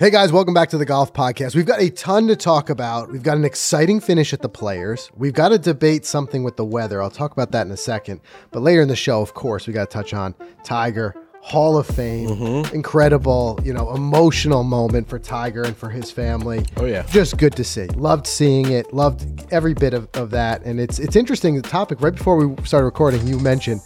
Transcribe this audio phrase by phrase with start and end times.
[0.00, 1.54] Hey guys, welcome back to the Golf Podcast.
[1.54, 3.12] We've got a ton to talk about.
[3.12, 5.10] We've got an exciting finish at the Players.
[5.14, 7.02] We've got to debate something with the weather.
[7.02, 8.22] I'll talk about that in a second.
[8.50, 10.34] But later in the show, of course, we got to touch on
[10.64, 12.74] Tiger, Hall of Fame, Mm-hmm.
[12.74, 16.64] incredible, you know, emotional moment for Tiger and for his family.
[16.78, 17.02] Oh, yeah.
[17.02, 17.84] just good to see.
[17.88, 18.94] Loved seeing it.
[18.94, 20.62] Loved every bit of, of that.
[20.64, 21.56] And it's it's interesting.
[21.56, 23.82] The topic right before we started recording, you mentioned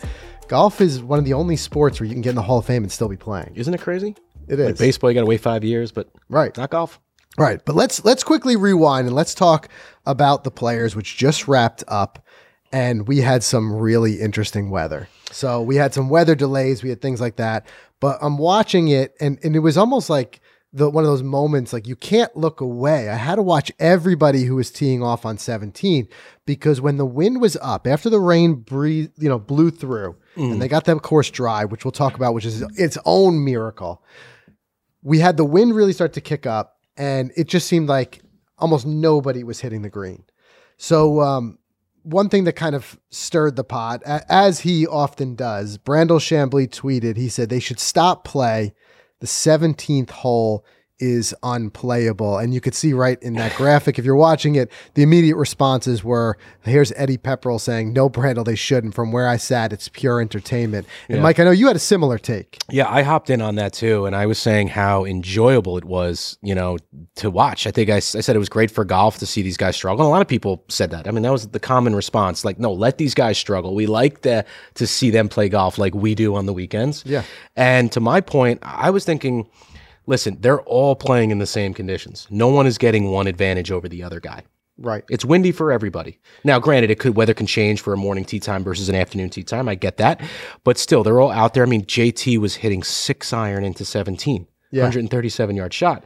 [0.46, 2.66] golf is one of the only sports where you can get in the Hall of
[2.66, 3.50] Fame and still be playing.
[3.56, 4.14] Isn't it crazy?
[4.48, 6.56] It Like baseball, you got to wait five years, but right.
[6.56, 7.00] not golf.
[7.36, 9.68] Right, but let's let's quickly rewind and let's talk
[10.06, 12.24] about the players, which just wrapped up,
[12.72, 15.08] and we had some really interesting weather.
[15.32, 17.66] So we had some weather delays, we had things like that.
[17.98, 20.40] But I'm watching it, and and it was almost like
[20.72, 23.08] the one of those moments like you can't look away.
[23.08, 26.08] I had to watch everybody who was teeing off on 17
[26.46, 30.54] because when the wind was up after the rain breathe, you know, blew through, and
[30.54, 30.58] mm.
[30.60, 34.04] they got that course dry, which we'll talk about, which is its own miracle
[35.04, 38.22] we had the wind really start to kick up and it just seemed like
[38.58, 40.24] almost nobody was hitting the green.
[40.78, 41.58] So um,
[42.02, 47.16] one thing that kind of stirred the pot, as he often does, Brandel Chamblee tweeted,
[47.16, 48.74] he said they should stop play.
[49.20, 50.66] The 17th hole
[51.00, 52.38] is unplayable.
[52.38, 56.04] And you could see right in that graphic, if you're watching it, the immediate responses
[56.04, 58.94] were here's Eddie Pepperell saying, no, Brandel, they shouldn't.
[58.94, 60.86] From where I sat, it's pure entertainment.
[61.08, 62.58] And Mike, I know you had a similar take.
[62.70, 66.38] Yeah, I hopped in on that too, and I was saying how enjoyable it was,
[66.42, 66.78] you know,
[67.16, 67.66] to watch.
[67.66, 70.04] I think I said it was great for golf to see these guys struggle.
[70.04, 71.08] And a lot of people said that.
[71.08, 72.44] I mean, that was the common response.
[72.44, 73.74] Like, no, let these guys struggle.
[73.74, 77.02] We like to to see them play golf like we do on the weekends.
[77.06, 77.24] Yeah.
[77.56, 79.48] And to my point, I was thinking,
[80.06, 82.26] listen, they're all playing in the same conditions.
[82.30, 84.42] No one is getting one advantage over the other guy.
[84.76, 85.04] Right.
[85.08, 86.18] It's windy for everybody.
[86.42, 89.30] Now, granted, it could weather can change for a morning tea time versus an afternoon
[89.30, 89.68] tea time.
[89.68, 90.20] I get that,
[90.64, 91.62] but still, they're all out there.
[91.62, 94.82] I mean, JT was hitting six iron into 17, Yeah.
[94.82, 96.04] 137 yard shot.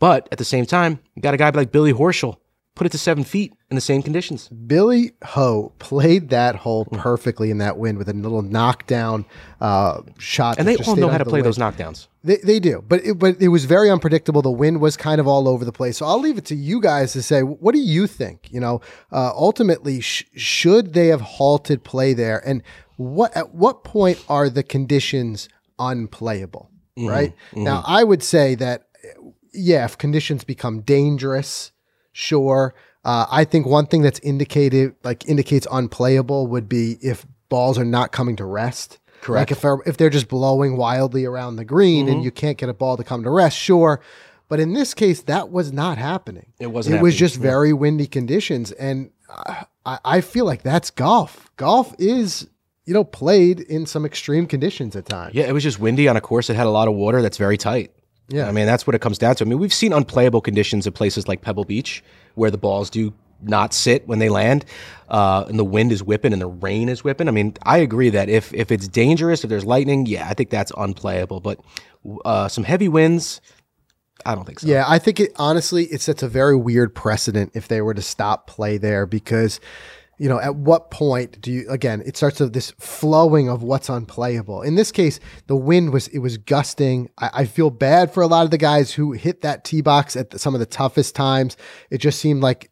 [0.00, 2.36] But at the same time, you got a guy like Billy Horschel,
[2.74, 4.48] put it to seven feet in the same conditions.
[4.48, 9.24] Billy Ho played that hole perfectly in that wind with a little knockdown
[9.60, 10.58] uh, shot.
[10.58, 11.46] And they all know how to play wind.
[11.46, 12.08] those knockdowns.
[12.24, 14.42] They, they do, but it, but it was very unpredictable.
[14.42, 15.98] The wind was kind of all over the place.
[15.98, 18.48] So I'll leave it to you guys to say what do you think?
[18.50, 18.80] You know,
[19.12, 22.62] uh, ultimately, sh- should they have halted play there, and
[22.96, 25.48] what at what point are the conditions
[25.78, 26.70] unplayable?
[26.96, 28.86] Right now, I would say that
[29.52, 31.72] yeah, if conditions become dangerous,
[32.14, 32.74] sure.
[33.04, 37.84] Uh, I think one thing that's indicated like indicates unplayable would be if balls are
[37.84, 38.98] not coming to rest.
[39.20, 39.50] Correct.
[39.50, 42.68] Like if they're, if they're just blowing wildly around the green and you can't get
[42.70, 44.00] a ball to come to rest, sure.
[44.48, 46.52] But in this case, that was not happening.
[46.58, 50.90] It wasn't It was happening, just very windy conditions, and I I feel like that's
[50.90, 51.50] golf.
[51.56, 52.48] Golf is
[52.84, 55.34] you know played in some extreme conditions at times.
[55.34, 57.38] Yeah, it was just windy on a course that had a lot of water that's
[57.38, 57.92] very tight.
[58.28, 58.48] Yeah.
[58.48, 59.44] I mean, that's what it comes down to.
[59.44, 62.02] I mean, we've seen unplayable conditions at places like Pebble Beach
[62.34, 63.12] where the balls do
[63.42, 64.64] not sit when they land
[65.08, 67.28] uh, and the wind is whipping and the rain is whipping.
[67.28, 70.50] I mean, I agree that if, if it's dangerous, if there's lightning, yeah, I think
[70.50, 71.40] that's unplayable.
[71.40, 71.60] But
[72.24, 73.40] uh, some heavy winds,
[74.24, 74.66] I don't think so.
[74.66, 78.02] Yeah, I think it honestly it sets a very weird precedent if they were to
[78.02, 79.60] stop play there because
[80.18, 83.88] you know at what point do you again it starts of this flowing of what's
[83.88, 84.62] unplayable.
[84.62, 87.10] In this case the wind was it was gusting.
[87.18, 90.16] I, I feel bad for a lot of the guys who hit that tee box
[90.16, 91.56] at the, some of the toughest times.
[91.90, 92.70] It just seemed like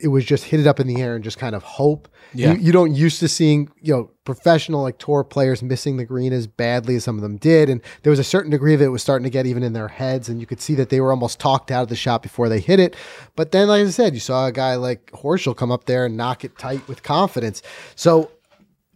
[0.00, 2.52] it was just hit it up in the air and just kind of hope Yeah.
[2.52, 6.32] you, you don't used to seeing you know professional like tour players missing the green
[6.32, 8.88] as badly as some of them did and there was a certain degree of it
[8.88, 11.10] was starting to get even in their heads and you could see that they were
[11.10, 12.96] almost talked out of the shot before they hit it
[13.36, 16.16] but then like i said you saw a guy like horschel come up there and
[16.16, 17.62] knock it tight with confidence
[17.94, 18.30] so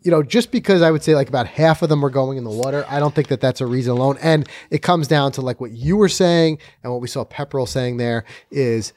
[0.03, 2.45] you know, just because I would say like about half of them are going in
[2.45, 4.17] the water, I don't think that that's a reason alone.
[4.23, 7.69] And it comes down to like what you were saying and what we saw Pepperell
[7.69, 8.93] saying there is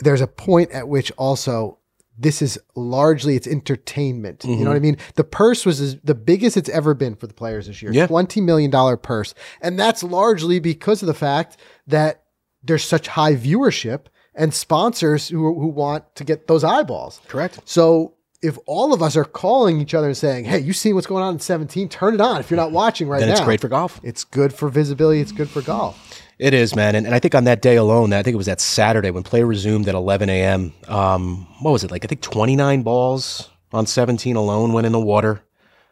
[0.00, 1.78] there's a point at which also
[2.20, 4.44] this is largely it's entertainment.
[4.44, 4.82] You know what I mm-hmm.
[4.82, 4.96] mean?
[5.14, 7.92] The purse was the biggest it's ever been for the players this year.
[7.92, 8.06] Yeah.
[8.06, 9.34] $20 million purse.
[9.62, 12.24] And that's largely because of the fact that
[12.62, 17.22] there's such high viewership and sponsors who, who want to get those eyeballs.
[17.26, 17.60] Correct.
[17.64, 21.06] So if all of us are calling each other and saying, "Hey, you see what's
[21.06, 21.88] going on in 17?
[21.88, 24.00] Turn it on." If you're not watching right Then now, it's great for golf.
[24.02, 25.20] It's good for visibility.
[25.20, 26.22] It's good for golf.
[26.40, 26.94] It is, man.
[26.94, 29.22] And, and I think on that day alone, I think it was that Saturday when
[29.22, 30.72] play resumed at 11 a.m.
[30.88, 32.02] Um, what was it like?
[32.02, 35.42] I think 29 balls on 17 alone went in the water.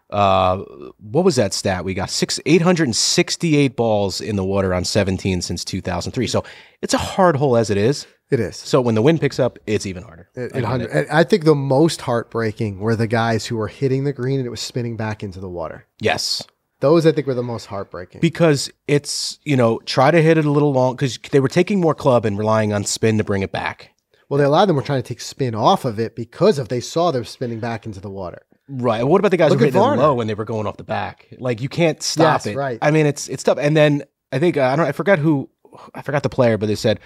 [0.09, 0.65] Uh,
[0.99, 1.85] what was that stat?
[1.85, 6.27] We got six, 868 balls in the water on 17 since 2003.
[6.27, 6.45] So
[6.81, 8.07] it's a hard hole as it is.
[8.31, 8.57] It is.
[8.57, 10.31] So when the wind picks up, it's even harder.
[10.35, 10.97] It, it get hundred- it.
[10.97, 14.47] and I think the most heartbreaking were the guys who were hitting the green and
[14.47, 15.85] it was spinning back into the water.
[16.01, 16.43] Yes.
[16.81, 18.21] Those I think were the most heartbreaking.
[18.21, 21.81] because it's you know try to hit it a little long because they were taking
[21.81, 23.91] more club and relying on spin to bring it back.
[24.29, 26.59] well, they, a lot of them were trying to take spin off of it because
[26.59, 28.43] if they saw them spinning back into the water.
[28.71, 29.03] Right.
[29.03, 30.85] What about the guys Look who hit it low when they were going off the
[30.85, 31.27] back?
[31.39, 32.57] Like you can't stop Yes, it.
[32.57, 32.79] right.
[32.83, 33.59] I mean, it's it's tough.
[33.59, 34.87] And then I think uh, I don't.
[34.87, 35.49] I forgot who.
[35.95, 37.01] I forgot the player, but they said,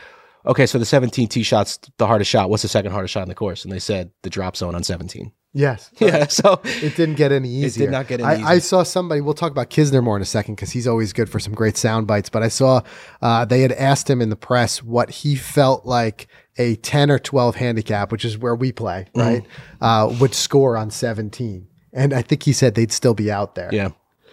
[0.46, 2.50] okay, so the 17 tee shots the hardest shot.
[2.50, 3.64] What's the second hardest shot in the course?
[3.64, 5.30] And they said the drop zone on 17.
[5.54, 5.90] Yes.
[6.00, 6.26] Yeah.
[6.28, 7.84] So It didn't get any easier.
[7.84, 9.20] It did not get any I, I saw somebody.
[9.20, 11.76] We'll talk about Kisner more in a second because he's always good for some great
[11.76, 12.30] sound bites.
[12.30, 12.80] But I saw
[13.20, 16.26] uh, they had asked him in the press what he felt like
[16.58, 19.20] a ten or twelve handicap, which is where we play, Mm-hmm.
[19.20, 19.46] right,
[19.80, 21.68] uh, would score on seventeen.
[21.92, 23.68] And I think he said they'd still be out there.
[23.72, 23.90] yeah,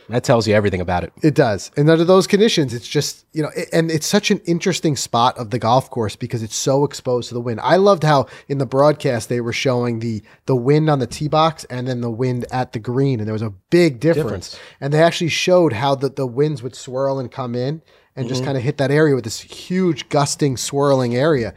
[0.10, 1.14] that tells you everything about it.
[1.22, 1.72] It does.
[1.78, 5.38] And under those conditions, it's just, you know, it- and it's such an interesting spot
[5.38, 7.60] of the golf course because it's so exposed to the wind.
[7.62, 11.28] I loved how in the broadcast they were showing the the wind on the tee
[11.28, 14.52] box and then the wind at the green and there was a big difference.
[14.52, 14.60] Difference.
[14.82, 17.82] And they actually showed how the, the winds would swirl and come in
[18.16, 18.28] and Mm-hmm.
[18.28, 21.54] just kind of hit that area with this huge gusting swirling area.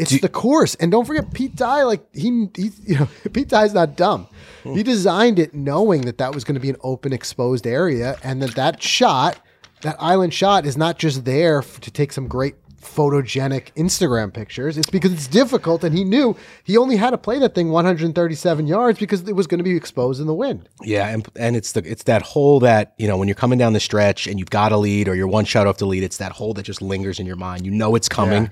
[0.00, 0.74] It's the course.
[0.76, 4.26] And don't forget Pete Dye like he, he you know, Pete Dye's not dumb.
[4.62, 4.74] Hmm.
[4.74, 8.42] He designed it knowing that that was going to be an open exposed area and
[8.42, 9.38] that that shot,
[9.82, 14.78] that island shot is not just there f- to take some great photogenic Instagram pictures.
[14.78, 18.66] It's because it's difficult and he knew he only had to play that thing 137
[18.66, 20.68] yards because it was going to be exposed in the wind.
[20.82, 23.72] Yeah, and and it's the it's that hole that you know when you're coming down
[23.74, 26.02] the stretch and you've got a lead or you're one shot off the lead.
[26.02, 27.66] It's that hole that just lingers in your mind.
[27.66, 28.50] You know it's coming,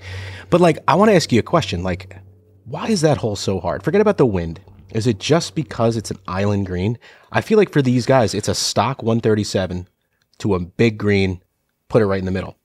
[0.49, 1.83] but like I want to ask you a question.
[1.83, 2.17] Like,
[2.65, 3.83] why is that hole so hard?
[3.83, 4.61] Forget about the wind.
[4.93, 6.97] Is it just because it's an island green?
[7.31, 9.87] I feel like for these guys, it's a stock 137
[10.39, 11.41] to a big green.
[11.89, 12.57] Put it right in the middle.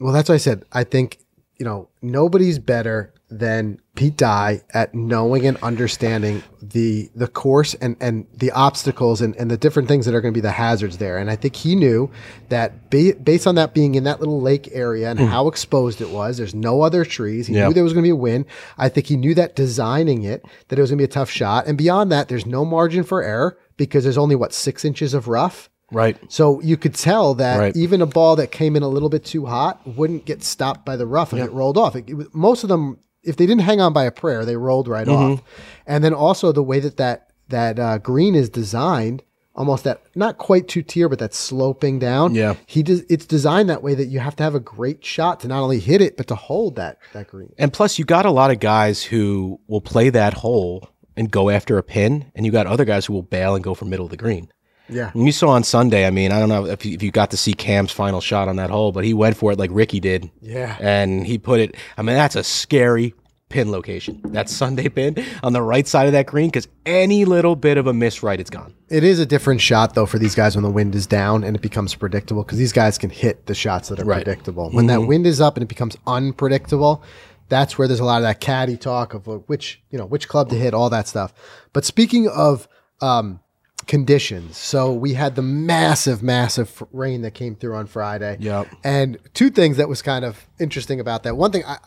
[0.00, 0.64] Well, that's what I said.
[0.72, 1.18] I think,
[1.58, 7.96] you know, nobody's better than Pete Dye at knowing and understanding the the course and,
[8.00, 10.98] and the obstacles and, and the different things that are going to be the hazards
[10.98, 11.18] there.
[11.18, 12.10] And I think he knew
[12.48, 15.26] that ba- based on that being in that little lake area and hmm.
[15.26, 17.46] how exposed it was, there's no other trees.
[17.46, 17.54] He.
[17.54, 17.68] Yeah.
[17.68, 18.46] knew there was going to be a wind.
[18.78, 21.30] I think he knew that designing it, that it was going to be a tough
[21.30, 21.66] shot.
[21.66, 25.28] And beyond that, there's no margin for error because there's only, what, six inches of
[25.28, 25.70] rough?
[25.94, 26.16] Right.
[26.28, 27.76] So you could tell that Right.
[27.76, 30.96] even a ball that came in a little bit too hot wouldn't get stopped by
[30.96, 31.96] the rough and get rolled off.
[31.96, 34.88] It, it most of them, if they didn't hang on by a prayer, they rolled
[34.88, 35.32] right Mm-hmm.
[35.34, 35.42] off.
[35.86, 39.22] And then also the way that that that uh, green is designed,
[39.54, 42.34] almost that not quite two tier, but that sloping down.
[42.34, 42.54] Yeah.
[42.66, 43.02] he does.
[43.08, 45.78] It's designed that way that you have to have a great shot to not only
[45.78, 47.52] hit it but to hold that that green.
[47.58, 51.48] And plus, you got a lot of guys who will play that hole and go
[51.50, 54.06] after a pin, and you got other guys who will bail and go for middle
[54.06, 54.50] of the green.
[54.88, 55.10] Yeah.
[55.14, 57.30] And you saw on Sunday, I mean, I don't know if you, if you got
[57.30, 60.00] to see Cam's final shot on that hole, but he went for it like Ricky
[60.00, 60.30] did.
[60.40, 60.76] Yeah.
[60.80, 63.14] And he put it, I mean, that's a scary
[63.48, 64.20] pin location.
[64.26, 67.86] That Sunday pin on the right side of that green, because any little bit of
[67.86, 68.74] a miss right, it's gone.
[68.90, 71.56] It is a different shot though for these guys when the wind is down and
[71.56, 74.24] it becomes predictable because these guys can hit the shots that are Right.
[74.24, 74.70] predictable.
[74.70, 77.02] When that wind is up and it becomes unpredictable,
[77.48, 80.28] that's where there's a lot of that caddy talk of uh, which you know which
[80.28, 81.32] club to hit, all that stuff.
[81.72, 82.66] But speaking of
[83.00, 83.40] um,
[83.86, 88.36] conditions, so we had the massive, massive rain that came through on Friday.
[88.40, 88.68] Yep.
[88.84, 91.36] And two things that was kind of interesting about that.
[91.36, 91.78] One thing I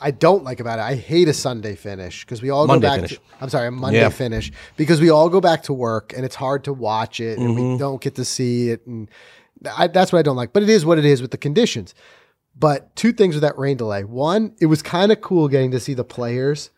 [0.00, 2.90] I don't like about it, I hate a Sunday finish because we all Monday go
[2.90, 2.96] back.
[2.96, 3.12] finish.
[3.16, 4.08] To, I'm sorry, a Monday Yeah.
[4.08, 7.50] finish because we all go back to work and it's hard to watch it and
[7.50, 7.72] Mm-hmm.
[7.72, 9.10] we don't get to see it and
[9.76, 10.52] I, that's what I don't like.
[10.54, 11.94] But it is what it is with the conditions.
[12.56, 14.04] But two things with that rain delay.
[14.04, 16.70] One, it was kind of cool getting to see the players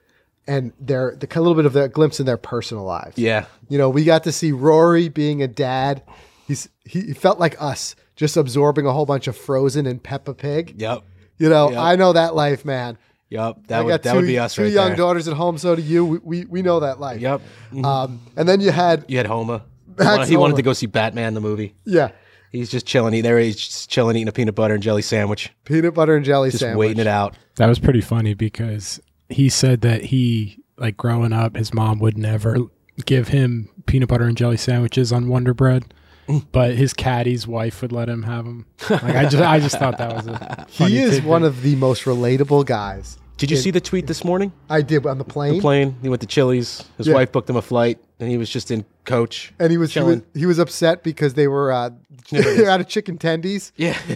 [0.46, 3.18] and their the a little bit of their glimpse in their personal lives.
[3.18, 3.46] Yeah.
[3.68, 6.02] You know, we got to see Rory being a dad.
[6.46, 10.34] He's he he felt like us, just absorbing a whole bunch of Frozen and Peppa
[10.34, 10.74] Pig.
[10.80, 11.02] Yep.
[11.38, 11.78] You know, Yep.
[11.78, 12.96] I know that life, man.
[13.28, 13.56] Yep.
[13.66, 14.96] That I would that two, would be us two right young there.
[14.96, 15.58] daughters at home.
[15.58, 16.04] So do you.
[16.04, 17.20] We, we we know that life.
[17.20, 17.40] Yep.
[17.72, 17.84] Mhm.
[17.84, 19.64] Um, and then you had You had Homa.
[19.98, 20.56] He Max wanted, he wanted Homa.
[20.58, 21.74] to go see Batman the movie.
[21.84, 22.10] yeah,
[22.52, 23.12] He's just chilling.
[23.14, 26.24] He, there he's just chilling, eating a peanut butter and jelly sandwich, peanut butter and
[26.24, 26.78] jelly just sandwich.
[26.88, 27.34] waiting it out.
[27.56, 32.18] That was pretty funny because he said that he, like growing up, his mom would
[32.18, 32.58] never
[33.04, 35.92] give him peanut butter and jelly sandwiches on Wonder Bread,
[36.28, 36.44] mm.
[36.52, 38.66] but his caddy's wife would let him have them.
[38.88, 40.66] Like I just, I just thought that was a.
[40.70, 43.18] He is one of the most relatable guys.
[43.36, 44.50] Did you see the tweet this morning?
[44.70, 45.96] I did on the plane, The Plane.
[46.00, 46.82] He went to Chili's.
[46.96, 47.14] His Yeah.
[47.14, 49.52] wife booked him a flight, and he was just in coach.
[49.58, 51.90] and he was, he was he was upset because they were uh,
[52.30, 53.72] they're out of chicken tendies.
[53.76, 53.96] Yeah,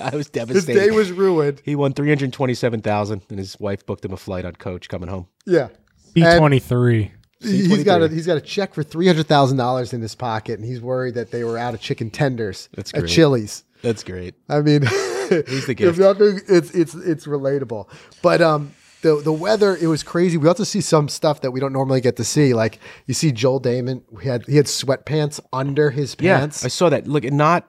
[0.00, 0.78] I was devastated.
[0.80, 1.60] His day was ruined.
[1.64, 4.88] he won three hundred twenty-seven thousand, and his wife booked him a flight on coach
[4.88, 5.26] coming home.
[5.44, 5.68] Yeah.
[6.14, 7.12] B twenty three.
[7.40, 8.12] He- He's got a C23.
[8.12, 11.14] he's got a check for three hundred thousand dollars in his pocket, and he's worried
[11.14, 13.10] that they were out of chicken tenders That's at great.
[13.12, 13.64] Chili's.
[13.82, 14.34] That's great.
[14.48, 15.98] I mean, He's the gift.
[15.98, 17.88] nothing, it's it's it's relatable.
[18.22, 20.36] But um, the the weather it was crazy.
[20.38, 22.54] We also see some stuff that we don't normally get to see.
[22.54, 26.24] Like you see Joel Dahmen, he had he had sweatpants under his pants.
[26.24, 26.64] Yeah, pants.
[26.64, 27.06] I saw that.
[27.06, 27.68] Look, not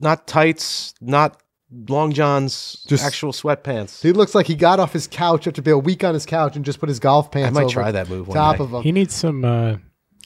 [0.00, 1.40] not tights, not
[1.88, 4.02] long johns, Just- actual sweatpants.
[4.02, 6.54] he looks like he got off his couch after being a week on his couch
[6.56, 7.48] and just put his golf pants.
[7.56, 8.64] I might over try that move one top day.
[8.64, 8.82] of him.
[8.82, 9.44] He needs some.
[9.44, 9.76] Uh,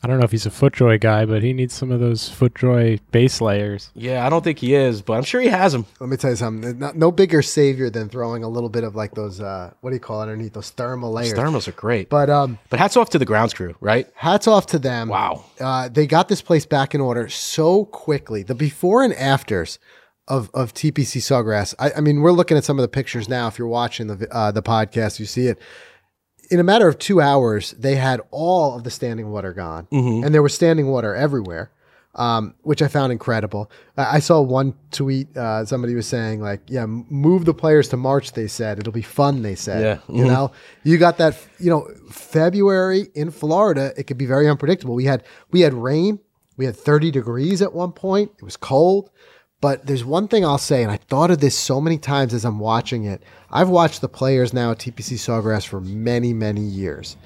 [0.02, 3.00] I don't know if he's a FootJoy guy, but he needs some of those FootJoy
[3.12, 3.90] base layers.
[3.94, 5.86] Yeah, I don't think he is, but I'm sure he has them.
[6.00, 6.78] Let me tell you something.
[6.78, 9.40] Not, no bigger savior than throwing a little bit of like those.
[9.40, 11.32] Uh, what do you call it underneath those thermal layers?
[11.32, 14.06] Thermals are great, but, um, But hats off to the grounds crew, right?
[14.14, 15.08] hats off to them.
[15.08, 15.44] Wow.
[15.60, 18.42] uh, they got this place back in order so quickly.
[18.42, 19.78] The before and afters
[20.28, 21.72] of of TPC Sawgrass.
[21.78, 23.46] I, I mean, we're looking at some of the pictures now.
[23.46, 25.58] If you're watching the uh, the podcast, you see it.
[26.50, 30.32] In a matter of two hours, they had all of the standing water gone, and
[30.34, 31.70] there was standing water everywhere,
[32.14, 33.70] um, which I found incredible.
[33.96, 35.36] I, I saw one tweet.
[35.36, 39.02] Uh, somebody was saying like, "Yeah, move the players to March." They said it'll be
[39.02, 39.42] fun.
[39.42, 40.14] They said, Yeah.
[40.14, 40.52] you know,
[40.84, 41.36] you got that.
[41.58, 44.94] You know, February in Florida, it could be very unpredictable.
[44.94, 46.20] We had we had rain.
[46.58, 48.30] We had 30 degrees at one point.
[48.38, 49.10] It was cold.
[49.60, 52.44] But there's one thing I'll say, and I thought of this so many times as
[52.44, 53.22] I'm watching it.
[53.50, 57.16] I've watched the players now at TPC Sawgrass for many, many years.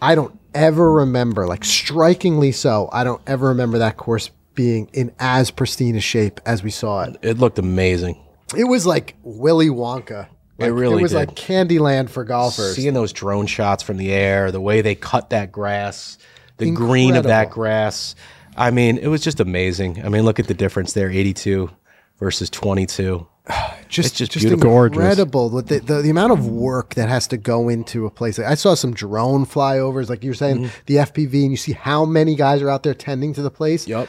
[0.00, 5.12] I don't ever remember, like strikingly so, I don't ever remember that course being in
[5.18, 7.16] as pristine a shape as we saw it.
[7.22, 8.18] It looked amazing.
[8.56, 10.28] It was like Willy Wonka.
[10.58, 11.18] Like, really It was did.
[11.18, 12.74] like Candyland for golfers.
[12.74, 16.16] Seeing those drone shots from the air, the way they cut that grass,
[16.56, 18.14] the green of that grass.
[18.56, 20.04] I mean, it was just amazing.
[20.04, 21.70] I mean, look at the difference there 82
[22.18, 23.26] versus 22.
[23.88, 24.84] just, It's just just beautiful.
[24.84, 25.50] Incredible.
[25.50, 28.38] With the, the, the amount of work that has to go into a place.
[28.38, 30.76] Like, I saw some drone flyovers, like you were saying, Mm-hmm.
[30.86, 33.86] the FPV, and you see how many guys are out there tending to the place.
[33.86, 34.08] Yep.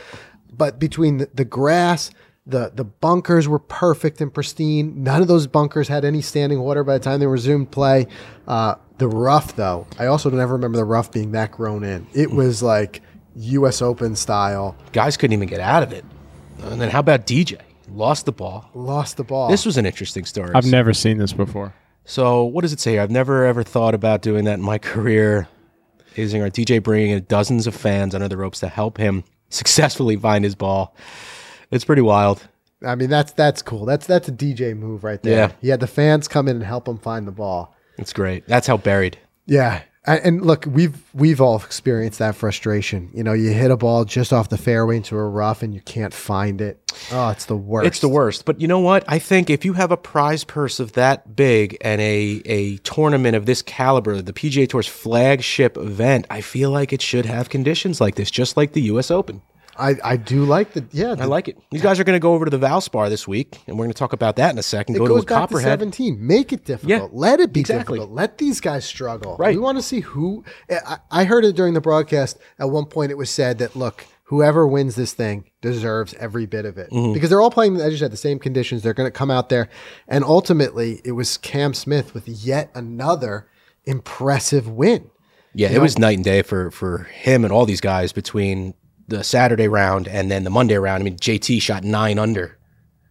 [0.52, 2.10] But between the, the grass,
[2.48, 5.04] the the bunkers were perfect and pristine.
[5.04, 8.08] None of those bunkers had any standing water by the time they resumed play.
[8.48, 12.08] Uh, the rough, though, I also never remember the rough being that grown in.
[12.16, 13.02] It was like
[13.38, 13.82] U.S.
[13.82, 14.76] Open style.
[14.92, 16.04] Guys couldn't even get out of it.
[16.64, 17.60] And then how about DJ?
[17.90, 18.70] Lost the ball.
[18.74, 19.50] Lost the ball.
[19.50, 20.52] This was an interesting story.
[20.54, 21.74] I've never seen this before.
[22.06, 23.00] So what does it say?
[23.00, 25.48] I've never ever thought about doing that in my career.
[26.16, 30.16] Using our DJ bringing in dozens of fans under the ropes to help him successfully
[30.16, 30.96] find his ball.
[31.70, 32.48] It's pretty wild.
[32.86, 33.86] I mean, that's that's cool.
[33.86, 35.50] That's that's a DJ move right there.
[35.50, 35.52] Yeah.
[35.62, 37.76] He had the fans come in and help him find the ball.
[37.98, 38.48] It's great.
[38.48, 39.18] That's how buried.
[39.46, 39.82] Yeah.
[40.08, 43.10] And, look, we've we've all experienced that frustration.
[43.14, 45.82] You know, you hit a ball just off the fairway into a rough and you
[45.82, 46.80] can't find it.
[47.12, 47.88] Oh, it's the worst.
[47.88, 48.46] It's the worst.
[48.46, 49.04] But you know what?
[49.08, 53.36] I think if you have a prize purse of that big and a a tournament
[53.36, 58.00] of this caliber, the PGA Tour's flagship event, I feel like it should have conditions
[58.00, 59.12] like this, just like the U.S.
[59.12, 59.42] Open.
[59.80, 61.16] I, I do like the yeah.
[61.20, 61.58] I like it.
[61.72, 63.94] These guys are going to go over to the Valspar this week, and we're going
[63.94, 64.96] to talk about that in a second.
[64.96, 65.72] it Go goes to a back to Copperhead.
[65.80, 66.26] seventeen.
[66.26, 66.90] Make it difficult.
[66.90, 68.00] Yeah, Let it be exactly.
[68.00, 68.16] difficult.
[68.16, 69.36] Let these guys struggle.
[69.38, 69.56] Right.
[69.56, 70.44] We want to see who.
[70.70, 72.38] I, I heard it during the broadcast.
[72.60, 76.66] At one point, it was said that look, whoever wins this thing deserves every bit
[76.66, 77.14] of it Mm-hmm.
[77.14, 78.84] because they're all playing, as you said, the same conditions.
[78.84, 79.70] They're going to come out there,
[80.08, 83.48] and ultimately, it was Cam Smith with yet another
[83.86, 85.10] impressive win.
[85.54, 88.76] Yeah, it was night and day for for him and all these guys between
[89.08, 91.02] the Saturday round and then the Monday round.
[91.02, 92.58] I mean, JT shot nine under.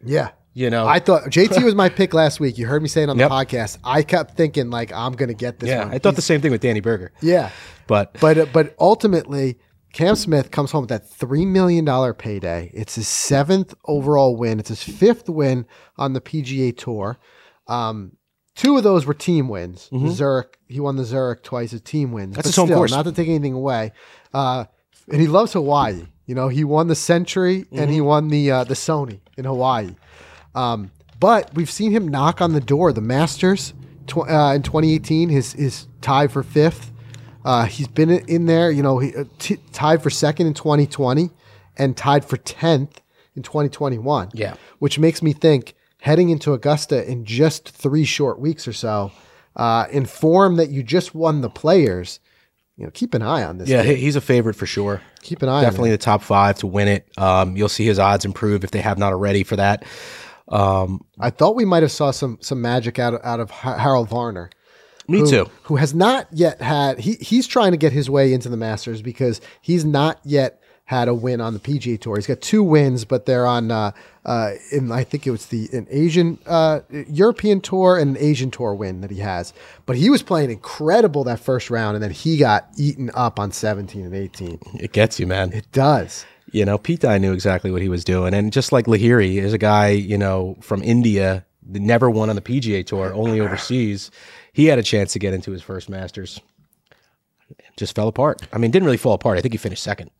[0.05, 0.31] Yeah.
[0.53, 2.57] You know, I thought JT was my pick last week.
[2.57, 3.29] You heard me saying it on Yep.
[3.29, 3.77] the podcast.
[3.85, 5.93] I kept thinking like I'm going to get this yeah, one.
[5.95, 7.13] I thought the same thing with Danny Berger.
[7.21, 7.51] yeah.
[7.87, 9.59] But But uh, but ultimately,
[9.93, 12.71] Cam Smith comes home with that three million dollar payday.
[12.73, 14.59] It's his seventh overall win.
[14.59, 15.67] It's his fifth win
[15.99, 17.19] on the PGA Tour.
[17.69, 18.17] Um,
[18.55, 19.91] two of those were team wins.
[20.09, 22.31] Zurich, he won the Zurich twice as team wins.
[22.31, 22.37] Mm-hmm.
[22.37, 22.91] That's but his home still, course.
[22.93, 23.93] Not to take anything away.
[24.33, 24.65] Uh,
[25.11, 26.07] and he loves Hawaii.
[26.27, 27.93] You know, he won the Sentry and Mm-hmm.
[27.93, 29.95] he won the uh, the Sony in Hawaii.
[30.55, 32.93] Um, but we've seen him knock on the door.
[32.93, 33.73] The Masters
[34.07, 36.93] tw- uh, in 2018, his his tied for fifth.
[37.45, 41.31] Uh, he's been in there, you know, he uh, t- tied for second in 2020
[41.79, 42.97] and tied for 10th
[43.37, 44.31] in 2021.
[44.35, 44.55] Yeah.
[44.81, 49.13] Which makes me think heading into Augusta in just three short weeks or so,
[49.55, 52.19] uh, in form that you just won the players,
[52.77, 53.69] you know, keep an eye on this.
[53.69, 55.01] yeah, he- he's a favorite for sure.
[55.23, 57.09] keep an eye Definitely the top five to win it.
[57.19, 59.85] Um, you'll see his odds improve if they have not already for that.
[60.49, 61.01] Um.
[61.19, 64.51] I thought we might have saw some some magic out of, out of Harold Varner.
[65.09, 65.51] me who, too.
[65.65, 69.03] Who has not yet had he he's trying to get his way into the Masters
[69.03, 72.17] because he's not yet had a win on the PGA Tour.
[72.17, 73.91] He's got two wins, but they're on uh,
[74.25, 78.51] uh, in I think it was the an Asian uh, European Tour and an Asian
[78.51, 79.53] Tour win that he has.
[79.85, 83.53] But he was playing incredible that first round, and then he got eaten up on
[83.53, 84.61] 17 and 18.
[84.75, 85.53] It gets you, man.
[85.53, 86.25] It does.
[86.53, 88.33] You know, Pete Dye knew exactly what he was doing.
[88.33, 92.43] And just like Lahiri is a guy, you know, from India never won on the
[92.43, 94.13] PGA Tour, only overseas.
[94.53, 96.41] He had a chance to get into his first Masters.
[97.77, 98.47] Just fell apart.
[98.53, 99.39] I mean, didn't really fall apart.
[99.39, 100.11] I think he finished second,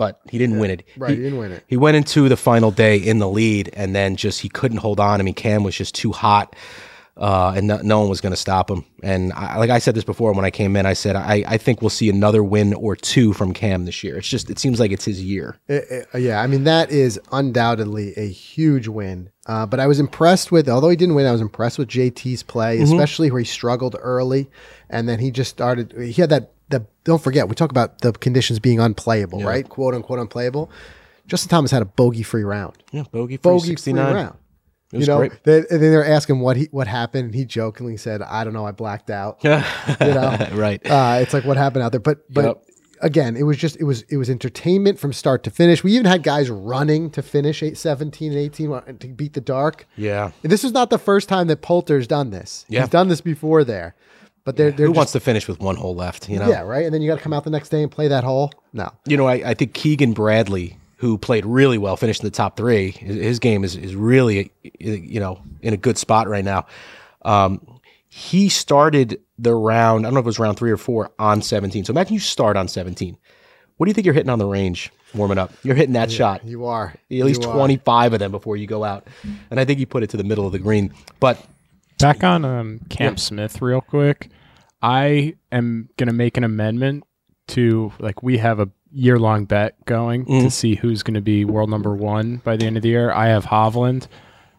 [0.00, 0.82] but he didn't win it.
[0.96, 1.62] Right, He- he didn't win it.
[1.66, 4.98] he went into the final day in the lead and then just he couldn't hold
[4.98, 5.20] on.
[5.20, 6.56] I mean, Cam was just too hot.
[7.16, 8.82] Uh, and no, no one was going to stop him.
[9.02, 11.58] And I, like I said this before when I came in, I said I, I
[11.58, 14.16] think we'll see another win or two from Cam this year.
[14.16, 15.58] It's just it seems like it's his year.
[15.68, 15.80] Uh,
[16.14, 19.28] uh, yeah, I mean that is undoubtedly a huge win.
[19.44, 22.42] Uh, but I was impressed with, although he didn't win, I was impressed with JT's
[22.42, 22.84] play, Mm-hmm.
[22.94, 24.48] especially where he struggled early,
[24.88, 25.92] and then he just started.
[26.00, 26.52] He had that.
[26.70, 29.68] The don't forget, we talk about the conditions being unplayable, right?
[29.68, 30.70] Quote unquote unplayable.
[31.26, 32.82] Justin Thomas had a bogey-free round.
[32.92, 34.14] Yeah, bogey for Bogey-free 69.
[34.14, 34.36] round.
[34.92, 35.44] It was you know, great.
[35.44, 38.52] they, and then they're asking what he what happened, and he jokingly said, "I don't
[38.52, 39.64] know, I blacked out." Yeah,
[40.00, 40.80] you know, right.
[40.84, 42.00] uh, it's like what happened out there.
[42.00, 42.64] But but Yep.
[43.02, 45.84] again, it was just it was it was entertainment from start to finish.
[45.84, 49.86] We even had guys running to finish eight, 17 and 18 to beat the dark.
[49.96, 50.32] yeah.
[50.42, 52.64] And this is not the first time that Poulter's done this.
[52.68, 52.80] Yeah.
[52.80, 53.94] He's done this before there.
[54.50, 56.28] But they're, they're Who just, wants to finish with one hole left?
[56.28, 56.48] You know.
[56.48, 56.84] yeah, right.
[56.84, 58.52] And then you got to come out the next day and play that hole.
[58.72, 62.32] No, You know, I, I think Keegan Bradley, who played really well, finished in the
[62.32, 62.90] top three.
[62.90, 66.66] His, his game is is really, you know, in a good spot right now.
[67.22, 67.64] Um,
[68.08, 70.04] he started the round.
[70.04, 71.84] I don't know if it was round three or four on 17.
[71.84, 73.16] So imagine you start on 17.
[73.76, 75.52] What do you think you're hitting on the range warming up?
[75.62, 76.44] You're hitting that shot.
[76.44, 77.54] you are At least You are.
[77.54, 79.06] 25 of them before you go out.
[79.48, 80.92] And I think he put it to the middle of the green.
[81.20, 81.40] But
[82.00, 84.30] Back on um, Cam Smith, real quick.
[84.82, 87.04] I am gonna make an amendment
[87.48, 90.44] to like we have a year long bet going Mm-hmm.
[90.44, 93.10] to see who's gonna be world number one by the end of the year.
[93.12, 94.06] I have Hovland.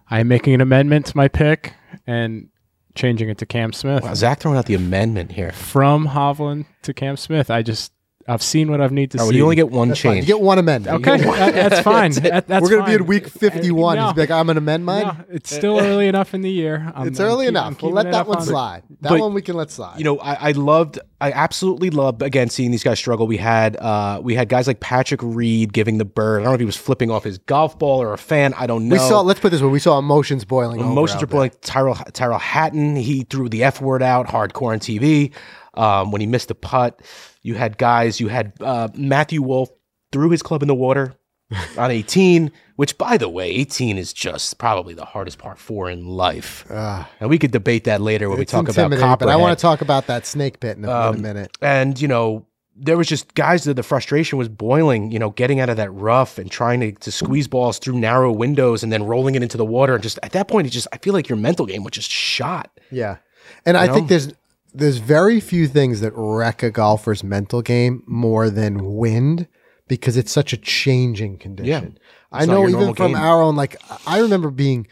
[0.10, 1.74] I am making an amendment to my pick
[2.06, 2.50] and
[2.96, 4.04] changing it to Cam Smith.
[4.04, 5.52] wow, Zach throwing out the amendment here.
[5.54, 7.50] From Hovland to Cam Smith.
[7.50, 7.94] I just
[8.28, 9.38] I've seen what I've need to Oh, see.
[9.38, 10.18] you only get one That's fine.
[10.18, 11.06] You get one amendment.
[11.08, 12.12] okay, that- that's fine.
[12.14, 13.98] That- that's We're going to be in week 51.
[13.98, 14.14] No.
[14.16, 15.04] Like, I'm going to amend mine.
[15.04, 16.92] No, it's still early enough in the year.
[16.96, 17.82] I'm- it's I'm early keep- enough.
[17.82, 18.84] We'll let that one on- slide.
[19.02, 19.98] That But- one we can let slide.
[19.98, 23.28] you know, I, I loved, I absolutely loved again seeing these guys struggle.
[23.28, 26.42] We had, uh, we had guys like Patrick Reed giving the bird.
[26.42, 28.54] I don't know if he was flipping off his golf ball or a fan.
[28.58, 28.96] I don't know.
[28.96, 29.22] we saw.
[29.22, 30.80] Let's put it this way: we saw emotions boiling.
[30.80, 31.52] Emotions out are boiling.
[31.62, 35.32] Tyrrell Tyrrell Hatton, he threw the F word out hardcore on TV
[35.76, 37.02] um, when he missed a putt.
[37.42, 38.20] You had guys.
[38.20, 39.70] You had uh, Matthew Wolff
[40.12, 41.16] threw his club in the water
[41.78, 46.06] on 18, which by the way, 18 is just probably the hardest part four in
[46.08, 46.66] life.
[46.70, 47.10] Ah.
[47.20, 49.82] and we could debate that later when we talk about but I want to talk
[49.82, 51.58] about that snake pit in a, in a Um, minute.
[51.62, 55.60] and you know there was just guys that the frustration was boiling you know getting
[55.60, 59.04] out of that rough and trying to, to squeeze balls through narrow windows and then
[59.04, 61.28] rolling it into the water and just at that point it just i feel like
[61.28, 63.18] your mental game was just shot Yeah,
[63.66, 63.94] and I know?
[63.94, 64.32] think there's
[64.74, 69.48] there's very few things that wreck a golfer's mental game more than wind
[69.88, 71.98] because it's such a changing condition.
[72.32, 73.22] I know even from game.
[73.22, 73.76] our own like
[74.08, 74.88] I remember being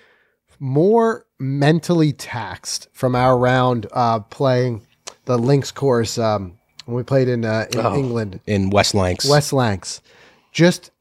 [0.60, 4.86] more mentally taxed from our round uh, playing
[5.26, 7.96] the links course um, when we played in uh, in Oh.
[7.96, 10.02] England, in West Lancs West Lancs.
[10.52, 10.92] Just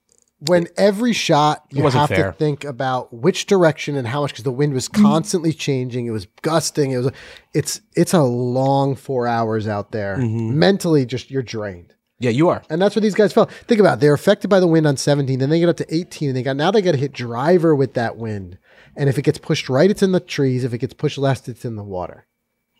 [0.41, 2.31] when every shot you have fair.
[2.31, 6.07] to think about which direction and how much because the wind was constantly changing.
[6.07, 6.93] It was gusting.
[6.93, 7.13] It was
[7.55, 10.17] it's it's a long four hours out there.
[10.17, 10.59] Mm-hmm.
[10.59, 11.95] Mentally, just you're drained.
[12.21, 13.51] yeah you are And that's what these guys felt.
[13.51, 14.01] Think about it.
[14.01, 15.39] They're affected by the wind on 17.
[15.39, 17.75] Then they get up to 18 and they got now they got to hit driver
[17.75, 18.59] with that wind.
[18.97, 20.63] And if it gets pushed right, it's in the trees.
[20.65, 22.27] If it gets pushed left, it's in the water.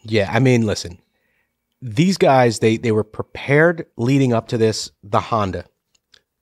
[0.05, 0.99] yeah i mean listen
[1.83, 5.65] these guys they they were prepared leading up to this the honda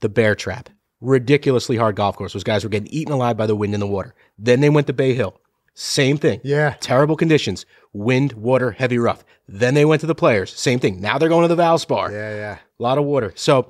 [0.00, 0.68] the bear trap
[1.00, 2.32] ridiculously hard golf course.
[2.32, 4.14] Those guys were getting eaten alive by the wind and the water.
[4.38, 5.40] Then they went to bay hill.
[5.74, 6.40] Same thing.
[6.42, 6.74] Yeah.
[6.80, 7.66] terrible conditions.
[7.92, 9.24] Wind water heavy rough.
[9.46, 10.54] Then they went to the players.
[10.54, 11.00] Same thing.
[11.00, 12.10] Now they're going to the valspar.
[12.10, 12.58] Yeah, yeah.
[12.78, 13.32] a lot of water.
[13.36, 13.68] So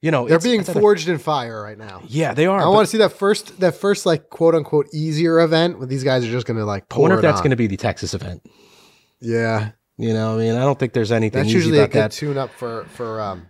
[0.00, 2.02] you know They're being forged in fire right now.
[2.06, 5.40] yeah they are I want to see that first, that first like quote unquote easier
[5.40, 7.50] event where these guys are just going to like i pour wonder if that's going
[7.50, 8.42] to be the texas event.
[9.20, 12.12] Yeah, you know i mean i don't think there's anything that's usually a good that.
[12.12, 13.48] tune up for for um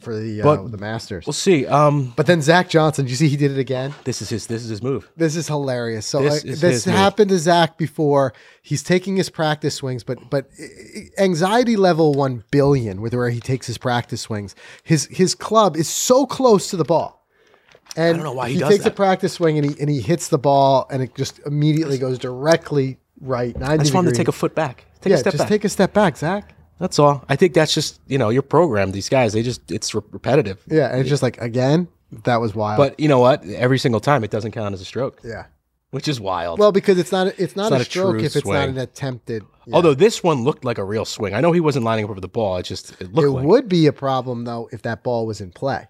[0.00, 1.26] for the uh, But- the Masters.
[1.26, 3.94] we'll see um But then Zach Johnson, you see he did it again?
[4.04, 6.06] this is his this is his move This is hilarious.
[6.06, 6.96] So This is this his move.
[6.96, 8.32] happened to Zach before.
[8.62, 10.48] He's taking his practice swings, but but
[11.18, 14.54] anxiety level one billion with where he takes his practice swings.
[14.82, 17.26] His his club is so close to the ball.
[17.96, 20.00] And I don't know why he he takes a practice swing and he and he
[20.00, 23.56] hits the ball and it just immediately goes directly right.
[23.58, 25.48] 90 i just want to take a foot back take yeah, a step just back
[25.48, 26.54] take a step back, Zach.
[26.80, 29.94] That's all i think that's just you know you're programmed these guys they just it's
[29.94, 31.86] re- repetitive Yeah, and it's just like again,
[32.24, 32.78] that was wild.
[32.78, 35.44] but you know what every single time it doesn't count as a stroke yeah,
[35.90, 38.68] which is wild well, because it's not it's not, not a stroke if it's not
[38.68, 39.42] an attempted.
[39.66, 39.74] yeah.
[39.76, 41.34] Although this one looked like a real swing.
[41.34, 42.56] I know he wasn't lining up over the ball.
[42.56, 45.40] It just it looked it like would be a problem though if that ball was
[45.40, 45.86] in play.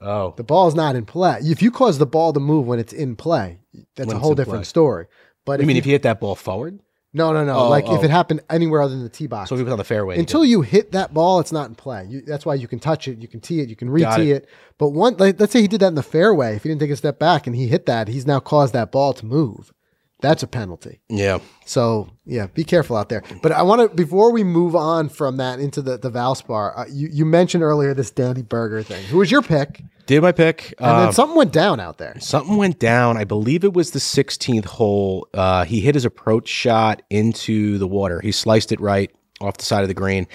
[0.00, 1.38] Oh, The ball's not in play.
[1.42, 3.60] If you cause the ball to move when it's in play,
[3.94, 4.64] that's When a whole different play.
[4.64, 5.06] story.
[5.46, 6.80] But you mean you, if you hit that ball forward?
[7.16, 7.54] No, no, no.
[7.54, 8.04] Oh, like if oh.
[8.04, 9.48] it happened anywhere other than the tee box.
[9.48, 10.18] So if it was on the fairway.
[10.18, 12.06] Until you hit that ball, it's not in play.
[12.06, 14.42] You, that's why you can touch it, you can tee it, you can re-tee it.
[14.42, 14.48] it.
[14.76, 16.56] But one, like, let's say he did that in the fairway.
[16.56, 18.92] If he didn't take a step back and he hit that, he's now caused that
[18.92, 19.72] ball to move.
[20.20, 21.00] That's a penalty.
[21.08, 21.38] yeah.
[21.64, 23.22] So yeah, be careful out there.
[23.42, 26.78] But I want to before we move on from that into the the Valspar.
[26.78, 29.04] Uh, you you mentioned earlier this Danny Berger thing.
[29.06, 29.82] Who was your pick?
[30.06, 30.74] Did my pick.
[30.78, 32.16] And Um, then something went down out there.
[32.20, 33.16] Something went down.
[33.16, 35.28] I believe it was the 16th hole.
[35.34, 38.20] Uh, he hit his approach shot into the water.
[38.22, 40.26] He sliced it right off the side of the green.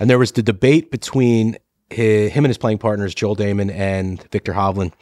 [0.00, 1.56] And there was the debate between
[1.90, 4.92] hi him and his playing partners, Joel Dahmen and Viktor Hovland,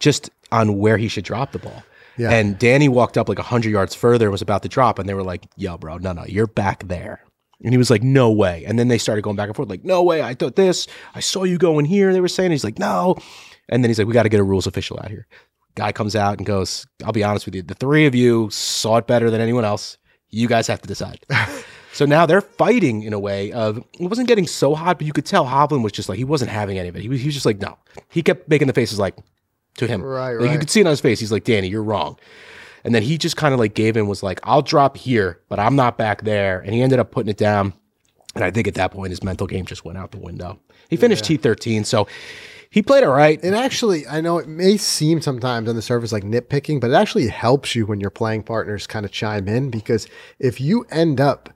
[0.00, 1.82] just on where he should drop the ball.
[2.16, 2.30] Yeah.
[2.30, 5.22] And Danny walked up like 100 yards further, was about to drop, and they were
[5.22, 7.22] like, yo, bro, no, no, you're back there.
[7.62, 8.64] And he was like, no way.
[8.66, 10.86] And then they started going back and forth, like, no way, I thought this.
[11.14, 12.12] I saw you going here.
[12.12, 13.16] They were saying, he's like, no.
[13.70, 15.26] And then he's like, we got to get a rules official out here.
[15.76, 18.96] Guy comes out and goes, I'll be honest with you, the three of you saw
[18.98, 19.96] it better than anyone else.
[20.28, 21.24] You guys have to decide.
[21.92, 25.12] so now they're fighting in a way of it wasn't getting so hot, but you
[25.12, 27.02] could tell Hovland was just like he wasn't having any of it.
[27.02, 27.78] He was, he was just like, no.
[28.08, 29.16] He kept making the faces like
[29.76, 30.02] to him.
[30.02, 30.60] Right, Like, You right.
[30.60, 31.20] could see it on his face.
[31.20, 32.18] He's like, Danny, you're wrong.
[32.84, 35.58] And then he just kind of like gave in, was like, I'll drop here, but
[35.60, 36.60] I'm not back there.
[36.60, 37.72] And he ended up putting it down.
[38.34, 40.58] And I think at that point, his mental game just went out the window.
[40.88, 41.84] He finished T13.
[41.84, 42.06] So
[42.70, 43.42] he played all right.
[43.42, 46.94] It actually, I know it may seem sometimes on the surface like nitpicking, but it
[46.94, 50.06] actually helps you when your playing partners kind of chime in because
[50.38, 51.50] if you end up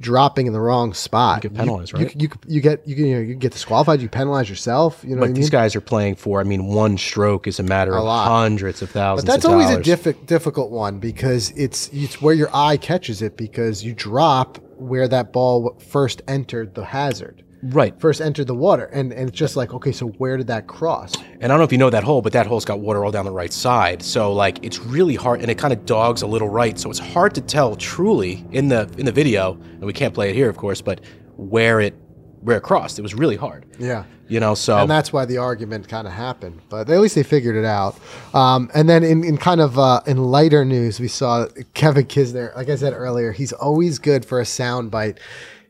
[0.00, 2.14] dropping in the wrong spot, you get penalized, you, right?
[2.20, 4.00] You, you, get you, can, you, know, you get disqualified.
[4.00, 5.02] You penalize yourself.
[5.02, 5.50] You know But what these mean?
[5.50, 8.28] guys are playing for, I mean, one stroke is a matter of lot.
[8.28, 9.86] hundreds of thousands But that's always a dollars.
[9.86, 15.08] diffi- difficult one because it's it's where your eye catches it because you drop where
[15.08, 17.98] that ball first entered the hazard, right.
[18.00, 21.12] first entered the water, and and it's just like okay, so where did that cross?
[21.16, 23.10] And I don't know if you know that hole, but that hole's got water all
[23.10, 24.02] down the right side.
[24.02, 26.78] So like it's really hard and it kind of dogs a little right.
[26.78, 30.30] So it's hard to tell truly in the in the video, and we can't play
[30.30, 31.00] it here, of course, but
[31.36, 31.94] where it
[32.42, 32.98] where it crossed.
[32.98, 33.64] It was really hard.
[33.78, 34.04] Yeah.
[34.28, 36.60] You know, so and that's why the argument kind of happened.
[36.68, 37.96] But at least they figured it out.
[38.32, 42.54] Um, and then in, in kind of uh, in lighter news, we saw Kevin Kisner.
[42.56, 45.20] Like I said earlier, he's always good for a sound bite.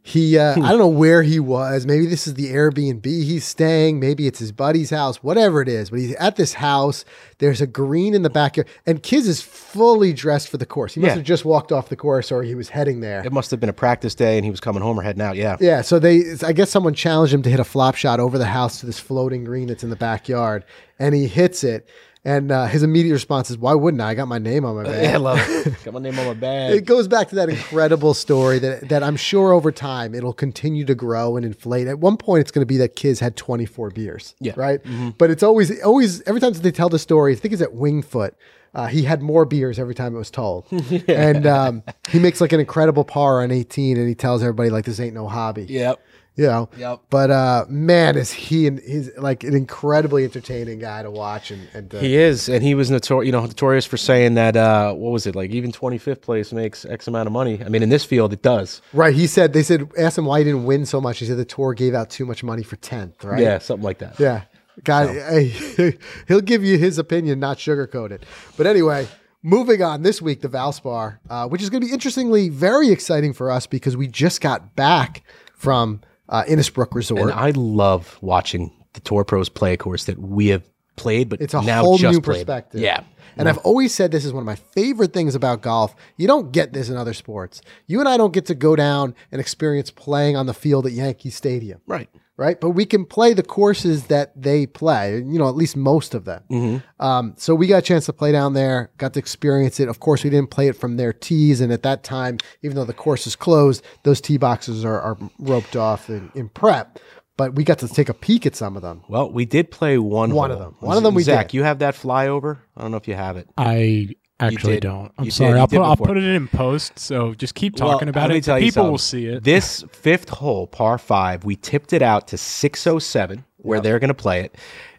[0.04, 1.86] He, uh, I don't know where he was.
[1.86, 4.00] Maybe this is the Airbnb he's staying.
[4.00, 5.22] Maybe it's his buddy's house.
[5.22, 7.04] Whatever it is, but he's at this house.
[7.38, 10.94] There's a green in the backyard, and Kiz is fully dressed for the course.
[10.94, 11.14] He must Yeah.
[11.16, 13.22] have just walked off the course, or he was heading there.
[13.24, 15.36] it must have been a practice day and he was coming home or heading out.
[15.36, 15.56] Yeah.
[15.60, 18.46] Yeah, so they, I guess someone challenged him to hit a flop shot over the
[18.46, 20.64] house to this floating green that's in the backyard,
[20.98, 21.86] and he hits it.
[22.24, 24.10] And uh, his immediate response is, "Why wouldn't I?
[24.10, 25.74] I got my name on my bag." Yeah, I love it.
[25.84, 29.02] Got my name on my bag." It goes back to that incredible story that that
[29.02, 31.88] I'm sure over time it'll continue to grow and inflate.
[31.88, 34.36] At one point, it's going to be that Kiz had 24 beers.
[34.38, 34.52] Yeah.
[34.56, 34.80] right.
[35.18, 38.04] But it's always always every time they tell the story, I think it's at Winged
[38.06, 38.36] Foot.
[38.74, 40.64] Uh, he had more beers every time it was told,
[41.08, 44.86] and um, he makes like an incredible par on 18, and he tells everybody like
[44.86, 45.64] this ain't no hobby.
[45.64, 46.00] Yep.
[46.34, 46.70] You know.
[46.78, 47.00] Yep.
[47.10, 51.68] But uh, man, is he and he's like an incredibly entertaining guy to watch and
[51.74, 54.94] and to, He is, and he was notor- you know, notorious for saying that uh,
[54.94, 55.50] what was it like?
[55.50, 57.62] Even twenty fifth place makes X amount of money.
[57.62, 58.80] I mean, in this field, it does.
[58.94, 59.14] right.
[59.14, 61.18] He said they said asked him why he didn't win so much.
[61.18, 63.22] He said the tour gave out too much money for tenth.
[63.22, 63.42] Right.
[63.42, 64.18] Yeah, something like that.
[64.18, 64.44] Yeah.
[64.84, 68.24] God, hey, he'll give you his opinion, not sugarcoat it.
[68.56, 69.06] But anyway,
[69.42, 73.34] moving on this week, the Valspar, uh, which is going to be interestingly very exciting
[73.34, 76.00] for us because we just got back from
[76.32, 77.20] uh, Innisbrook Resort.
[77.20, 80.64] And I love watching the tour pros play a course that we have
[80.96, 82.38] played, but It's a now whole just new played.
[82.46, 82.80] perspective.
[82.80, 83.04] Yeah.
[83.36, 85.94] And I've always said this is one of my favorite things about golf.
[86.18, 87.62] You don't get this in other sports.
[87.86, 90.92] You and I don't get to go down and experience playing on the field at
[90.92, 91.80] Yankee Stadium.
[91.86, 92.10] Right.
[92.36, 92.60] Right?
[92.60, 96.24] But we can play the courses that they play, you know, at least most of
[96.24, 96.42] them.
[96.50, 97.04] Mm-hmm.
[97.04, 99.88] Um, so we got a chance to play down there, got to experience it.
[99.88, 101.60] Of course, we didn't play it from their tees.
[101.60, 105.18] And at that time, even though the course is closed, those tee boxes are, are
[105.38, 106.98] roped off in, in prep.
[107.36, 109.02] But we got to take a peek at some of them.
[109.08, 110.34] Well, we did play one.
[110.34, 110.58] One hole.
[110.58, 110.76] of them.
[110.80, 111.56] One of them we Zach, did.
[111.56, 112.58] you have that flyover?
[112.76, 113.48] I don't know if you have it.
[113.56, 114.08] I
[114.40, 114.82] actually did.
[114.82, 115.12] don't.
[115.18, 115.36] I'm You did.
[115.36, 115.58] sorry.
[115.58, 116.98] I'll put I'll put it in post.
[116.98, 118.44] So just keep Well, talking about let me it.
[118.44, 119.44] tell you People will see it.
[119.44, 124.14] This fifth hole, par five, we tipped it out to 607, where they're going to
[124.14, 124.56] play it.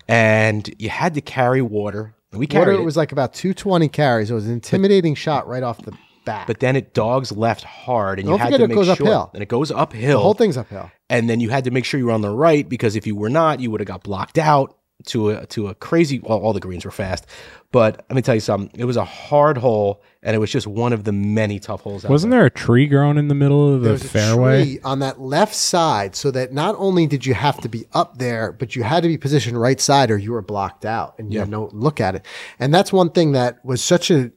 [0.07, 2.13] And you had to carry water.
[2.31, 2.85] And we Water carried it it.
[2.85, 4.31] was like about 220 carries.
[4.31, 5.93] It was an intimidating shot right off the
[6.25, 6.47] bat.
[6.47, 8.85] but then it dogs left hard, and you Don't had forget to it make goes
[8.97, 9.07] sure.
[9.07, 9.31] uphill.
[9.33, 10.17] And it goes uphill.
[10.17, 10.89] the whole thing's uphill.
[11.09, 13.15] and then you had to make sure you were on the right because if you
[13.15, 14.75] were not, you would have got blocked out.
[15.05, 16.19] To a to a crazy.
[16.19, 17.25] Well, all the greens were fast,
[17.71, 18.69] but let me tell you something.
[18.79, 22.05] It was a hard hole, and it was just one of the many tough holes.
[22.05, 22.41] Out Wasn't there?
[22.41, 24.63] there a tree growing in the middle of the There was a fairway?
[24.63, 28.17] tree on that left side, so that not only did you have to be up
[28.17, 31.33] there, but you had to be positioned right side, or you were blocked out, and
[31.33, 32.25] you had no look at it.
[32.59, 34.31] And that's one thing that was such a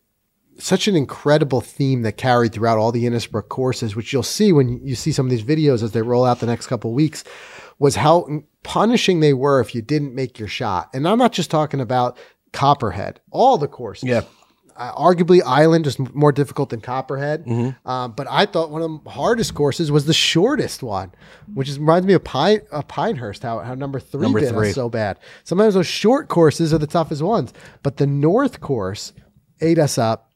[0.59, 4.81] such an incredible theme that carried throughout all the Innisbrook courses, which you'll see when
[4.87, 7.25] you see some of these videos as they roll out the next couple of weeks,
[7.79, 10.91] was how punishing they were if you didn't make your shot.
[10.95, 12.19] And I'm not just talking about
[12.53, 14.09] Copperhead, all the courses.
[14.09, 14.23] Yeah.
[14.77, 17.47] Uh, arguably, Island is more difficult than Copperhead.
[17.87, 21.13] Um, but I thought one of the hardest courses was the shortest one,
[21.55, 24.69] which is, reminds me of Pine, uh, Pinehurst, how, how number three Number bit three.
[24.69, 25.19] us so bad.
[25.45, 27.55] Sometimes those short courses are the toughest ones.
[27.83, 29.15] But the North course
[29.63, 30.31] ate us up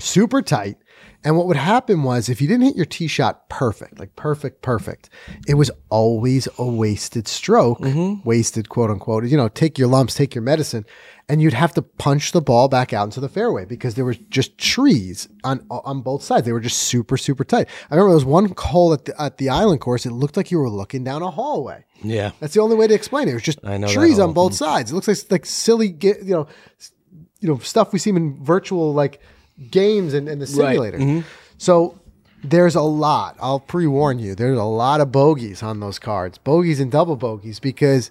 [0.00, 0.76] super tight.
[1.22, 4.62] And what would happen was if you didn't hit your tee shot perfect, like perfect,
[4.62, 5.10] perfect,
[5.46, 7.78] it was always a wasted stroke,
[8.24, 9.24] wasted quote unquote.
[9.24, 10.86] You know, take your lumps, take your medicine,
[11.28, 14.14] and you'd have to punch the ball back out into the fairway because there were
[14.14, 16.46] just trees on on both sides.
[16.46, 17.68] They were just super, super tight.
[17.90, 20.06] I remember there was one hole at the at the island course.
[20.06, 21.84] It looked like you were looking down a hallway.
[22.02, 22.30] Yeah.
[22.40, 23.32] That's the only way to explain it.
[23.32, 24.90] It was just trees on both sides.
[24.90, 26.46] It looks like like silly, you know,
[27.40, 29.20] you know, stuff we see in virtual like
[29.70, 30.98] games and, and the simulator.
[30.98, 31.26] Mm-hmm.
[31.58, 31.98] So
[32.42, 33.36] there's a lot.
[33.40, 34.34] I'll pre warn you.
[34.34, 38.10] There's a lot of bogeys on those cards, bogeys and double bogeys, because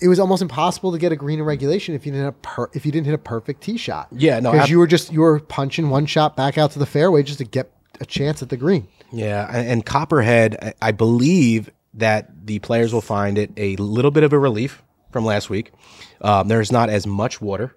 [0.00, 2.32] it was almost impossible to get a green in regulation if you didn't hit a
[2.32, 4.08] per- if you didn't hit a perfect tee shot.
[4.12, 6.86] Yeah, no, because you were just you were punching one shot back out to the
[6.86, 8.88] fairway just to get a chance at the green.
[9.12, 14.22] Yeah, and Copperhead, I- I believe that the players will find it a little bit
[14.22, 15.72] of a relief from last week.
[16.20, 17.74] Um, there's not as much water.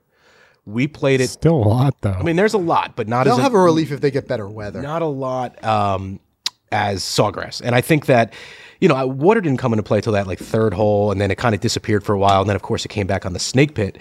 [0.66, 1.30] We played it.
[1.30, 2.12] Still a lot though.
[2.12, 4.28] I mean, there's a lot, but not They'll as have a relief if they get
[4.28, 4.82] better weather.
[4.82, 6.20] not a lot um,
[6.72, 7.62] as Sawgrass.
[7.64, 8.34] And I think that,
[8.80, 11.38] you know, water didn't come into play till that like third hole, and then it
[11.38, 12.42] kind of disappeared for a while.
[12.42, 13.98] And then, of course, it came back on the snake pit,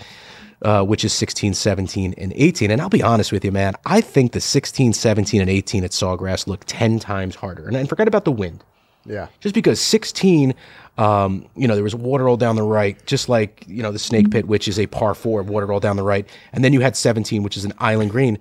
[0.62, 2.70] uh, which is 16, 17, and 18.
[2.70, 5.90] And I'll be honest with you, man, I think the 16, 17, and 18 at
[5.90, 7.66] Sawgrass look 10 times harder.
[7.66, 8.62] And, and forget about the wind
[9.05, 9.29] Yeah.
[9.41, 10.55] just because 16
[10.99, 13.99] um, you know there was water all down the right just like you know the
[13.99, 16.29] snake pit which is a par four water all down the right.
[16.53, 18.38] And then you had 17 which is an island green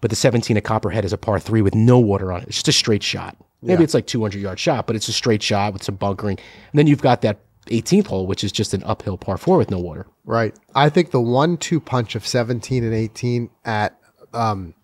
[0.00, 2.48] but the 17 at copperhead is a par three with no water on it.
[2.48, 3.36] It's just a straight shot.
[3.60, 6.38] Maybe it's like 200 yard shot but it's a straight shot with some bunkering.
[6.38, 9.70] And then you've got that 18th hole which is just an uphill par four with
[9.70, 10.06] no water.
[10.24, 10.58] Right.
[10.74, 13.98] I think the one two punch of 17 and 18 at
[14.32, 14.74] um,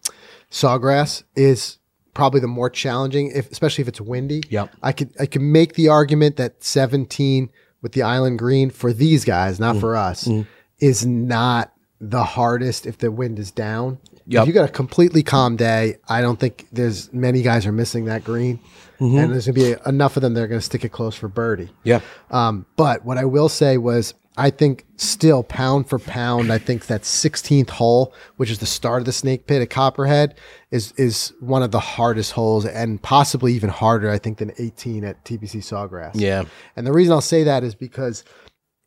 [0.51, 1.78] Sawgrass is
[2.19, 4.43] probably the more challenging, if, especially if it's windy.
[4.51, 4.75] Yep.
[4.83, 7.49] I could I could make the argument that 17
[7.81, 9.81] with the island green for these guys, not mm.
[9.81, 10.45] for us, mm.
[10.81, 13.99] is not the hardest if the wind is down.
[14.27, 14.43] Yep.
[14.43, 18.07] If you got a completely calm day, I don't think there's many guys are missing
[18.07, 18.59] that green.
[18.99, 19.17] Mm-hmm.
[19.17, 21.71] And there's gonna be enough of them that are gonna stick it close for birdie.
[21.85, 22.01] yeah
[22.33, 26.87] Um, but what I will say was, I think still pound for pound, I think
[26.87, 30.37] that 16th hole, which is the start of the snake pit at Copperhead,
[30.71, 35.05] is is one of the hardest holes and possibly even harder, I think, than 18
[35.05, 36.13] at TPC Sawgrass.
[36.15, 36.45] yeah
[36.77, 38.25] And the reason I'll say that is because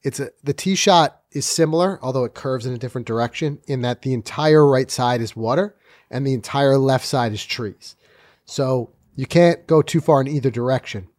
[0.04, 3.82] it's a the tee shot is similar, although it curves in a different direction, in
[3.82, 5.76] that the entire right side is water
[6.10, 7.96] and the entire left side is trees.
[8.46, 11.10] So you can't go too far in either direction.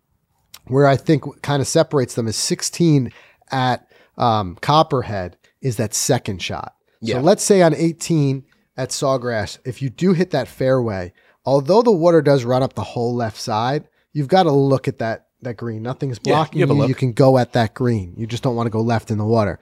[0.68, 3.12] Where I think kind of separates them is 16
[3.50, 3.86] at
[4.16, 6.75] um, Copperhead is that second shot.
[7.01, 7.16] Yeah.
[7.16, 8.44] So let's say on 18
[8.77, 11.12] at Sawgrass, if you do hit that fairway,
[11.44, 14.98] although the water does run up the whole left side, you've got to look at
[14.98, 15.83] that that green.
[15.83, 16.87] Nothing's Yeah, blocking you you.
[16.87, 18.14] You can go at that green.
[18.16, 19.59] You just don't want to go left in the water.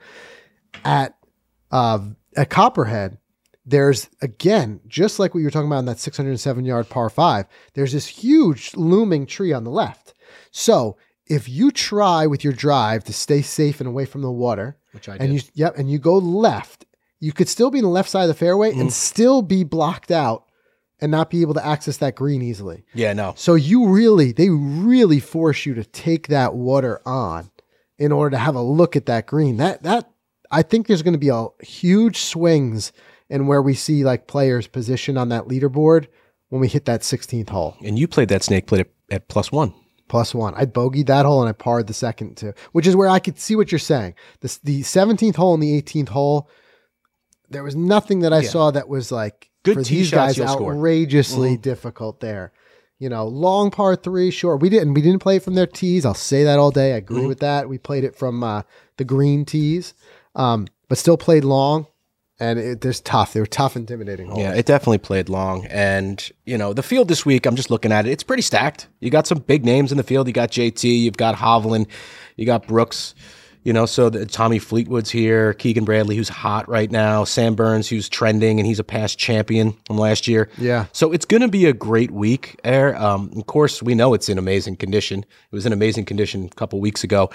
[0.85, 1.15] At
[1.71, 1.99] uh,
[2.35, 3.17] at Copperhead,
[3.65, 7.47] there's again, just like what you were talking about in that 607 yard par five,
[7.73, 10.13] there's this huge looming tree on the left.
[10.51, 10.97] So
[11.31, 15.07] if you try with your drive to stay safe and away from the water, which
[15.09, 16.85] i and did you yep, and you go left,
[17.19, 18.81] you could still be in the left side of the fairway Mm-hmm.
[18.81, 20.45] and still be blocked out
[20.99, 22.83] and not be able to access that green easily.
[22.93, 27.49] yeah no So you really, they really force you to take that water on
[27.97, 29.57] in order to have a look at that green.
[29.57, 30.09] That that
[30.51, 32.91] I think there's going to be a huge swings
[33.29, 36.07] in where we see like players positioned on that leaderboard
[36.49, 37.77] when we hit that 16th hole.
[37.85, 39.73] and you played that snake at, at plus one
[40.11, 40.53] Plus one.
[40.55, 43.39] I bogeyed that hole and I parred the second too, which is where I could
[43.39, 44.13] see what you're saying.
[44.41, 46.49] This, the 17th hole and the 18th hole,
[47.49, 48.49] there was nothing that I Yeah.
[48.49, 52.51] saw that was like Good for these guys outrageously difficult there.
[52.99, 54.57] You know, long par three, sure.
[54.57, 56.05] We didn't we didn't play it from their tees.
[56.05, 56.91] I'll say that all day.
[56.93, 57.69] I agree with that.
[57.69, 58.63] We played it from uh,
[58.97, 59.93] the green tees,
[60.35, 61.87] um, but still played long.
[62.41, 63.33] And it, there's tough.
[63.33, 64.39] They were tough, intimidating holes.
[64.39, 65.67] Yeah, it definitely played long.
[65.67, 68.09] And, you know, the field this week, I'm just looking at it.
[68.09, 68.87] It's pretty stacked.
[68.99, 70.25] You got some big names in the field.
[70.25, 71.85] You got JT, you've got Hovland,
[72.37, 73.13] you got Brooks,
[73.63, 77.87] You know, so the, Tommy Fleetwood's here, Keegan Bradley, who's hot right now, Sam Burns,
[77.87, 80.49] who's trending, and he's a past champion from last year.
[80.57, 80.85] Yeah.
[80.93, 82.59] So it's going to be a great week.
[82.63, 85.19] Air, um, of course, we know it's in amazing condition.
[85.19, 87.29] It was in amazing condition a couple weeks ago,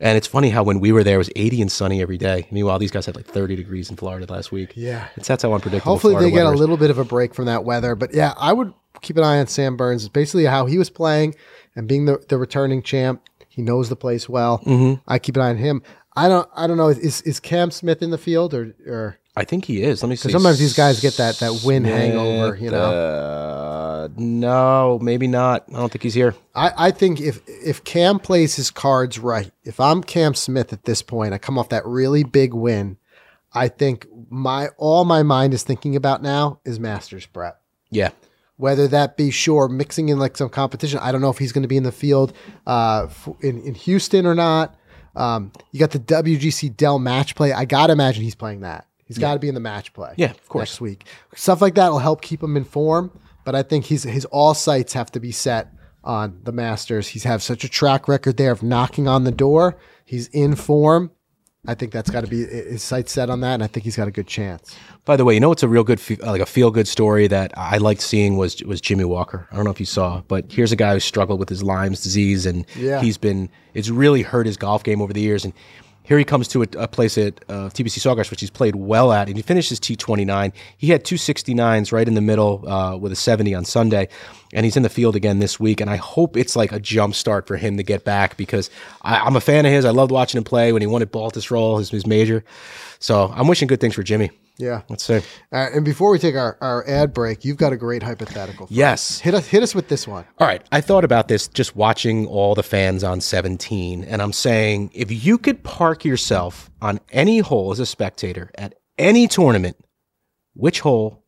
[0.00, 2.46] and it's funny how when we were there, it was 80 and sunny every day.
[2.50, 4.72] Meanwhile, these guys had like 30 degrees in Florida last week.
[4.74, 5.08] Yeah.
[5.16, 5.92] it's that's how unpredictable.
[5.92, 7.94] Hopefully Florida they get a little bit of a break from that weather.
[7.94, 10.04] But yeah, I would keep an eye on Sam Burns.
[10.04, 11.34] It's basically how he was playing
[11.74, 13.22] and being the, the returning champ.
[13.50, 14.60] He knows the place well.
[14.60, 15.02] Mm-hmm.
[15.06, 15.82] I keep an eye on him.
[16.16, 16.88] I don't I don't know.
[16.88, 20.02] Is is Cam Smith in the field or or I think he is.
[20.02, 20.30] Let me see.
[20.30, 22.90] sometimes these guys get that- that win hangover, you know?
[22.92, 25.64] Uh, no, maybe not.
[25.68, 26.34] I don't think he's here.
[26.54, 30.84] I, I think if if Cam plays his cards right, if I'm Cam Smith at
[30.84, 32.96] this point, I come off that really big win.
[33.52, 37.60] I think my all my mind is thinking about now is Masters prep.
[37.90, 38.10] Yeah.
[38.60, 40.98] Whether that be sure mixing in like some competition.
[41.00, 42.32] I don't know if he's going to be in the field
[42.66, 43.08] uh,
[43.40, 44.76] in in Houston or not.
[45.16, 47.52] Um, you got the WGC Dell match play.
[47.52, 48.86] I gotta imagine he's playing that.
[49.04, 50.14] He's got to be in the match play.
[50.16, 50.70] Yeah, of course.
[50.70, 53.10] Next week, stuff like that will help keep him in form.
[53.44, 55.72] But I think he's his all sights have to be set
[56.04, 57.08] on the Masters.
[57.08, 59.76] He's have such a track record there of knocking on the door.
[60.04, 61.10] He's in form.
[61.66, 63.96] I think that's got to be his sights set on that, and I think he's
[63.96, 64.74] got a good chance.
[65.04, 67.52] By the way, you know what's a real good, like a feel good story that
[67.56, 69.46] I liked seeing was was Jimmy Walker.
[69.52, 72.02] I don't know if you saw, but here's a guy who struggled with his Lyme's
[72.02, 73.02] disease, and Yeah.
[73.02, 75.44] he's been it's really hurt his golf game over the years.
[75.44, 75.52] And
[76.02, 79.12] here he comes to a, a place at uh, TPC Sawgrass, which he's played well
[79.12, 80.52] at, and he finishes T29.
[80.76, 84.08] He had two 69s right in the middle uh, with a 70 on Sunday,
[84.52, 85.80] and he's in the field again this week.
[85.80, 88.70] And I hope it's like a jump start for him to get back because
[89.02, 89.84] I, I'm a fan of his.
[89.84, 92.44] I loved watching him play when he won at Baltusrol, his, his major.
[92.98, 94.30] So I'm wishing good things for Jimmy.
[94.60, 94.82] Yeah.
[94.88, 95.14] Let's see.
[95.14, 95.20] All
[95.52, 98.66] right, and before we take our, our ad break, you've got a great hypothetical.
[98.66, 99.10] for Yes.
[99.12, 99.20] us.
[99.20, 100.24] Hit us hit us with this one.
[100.38, 100.62] All right.
[100.70, 105.24] I thought about this just watching all the fans on 17, and I'm saying if
[105.24, 109.76] you could park yourself on any hole as a spectator at any tournament,
[110.54, 111.24] which hole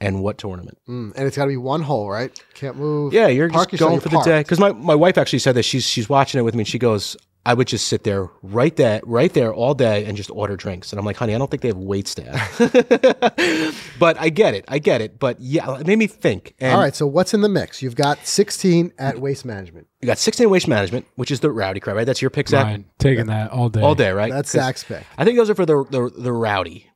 [0.00, 0.76] and what tournament?
[0.88, 2.30] Mm, and it's got to be one hole, right?
[2.54, 3.12] Can't move.
[3.14, 4.40] Yeah, you're Park just going for the day.
[4.40, 6.78] Because my, my wife actually said that she's she's watching it with me, and she
[6.78, 10.56] goes, I would just sit there right there, right there all day and just order
[10.56, 10.92] drinks.
[10.92, 12.58] And I'm like, honey, I don't think they have wait staff.
[14.00, 14.64] but I get it.
[14.66, 15.20] I get it.
[15.20, 16.56] But yeah, it made me think.
[16.58, 17.82] And All right, so what's in the mix?
[17.82, 19.86] You've got 16 at Waste Management.
[20.00, 22.04] You got 16 waste management, which is the rowdy crowd, right?
[22.04, 22.66] That's your pick, Zach?
[22.66, 23.80] Mine, taking that all day.
[23.80, 24.32] All day, right?
[24.32, 25.04] That's Zach's pick.
[25.16, 26.90] I think those are for the the, the rowdy.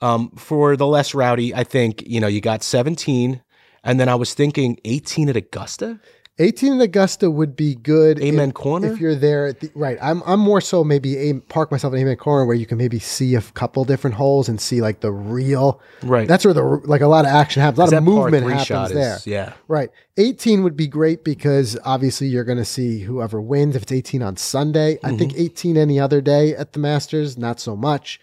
[0.00, 3.42] Um, for the less rowdy, I think you know you got 17,
[3.84, 6.00] and then I was thinking 18 at Augusta.
[6.40, 8.20] 18 in Augusta would be good.
[8.20, 8.92] Amen if, Corner?
[8.92, 9.98] If you're there, at the, right?
[10.02, 12.98] I'm I'm more so maybe aim, park myself in Amen Corner where you can maybe
[12.98, 15.80] see a couple different holes and see like the real.
[16.02, 16.26] Right.
[16.26, 17.78] That's where the like a lot of action happens.
[17.78, 19.18] A lot of movement happens is- there.
[19.26, 19.52] yeah.
[19.68, 19.90] Right.
[20.16, 23.76] 18 would be great because obviously you're going to see whoever wins.
[23.76, 25.42] If it's 18 on Sunday, I think Mm-hmm.
[25.42, 28.20] 18 any other day at the Masters, not so much.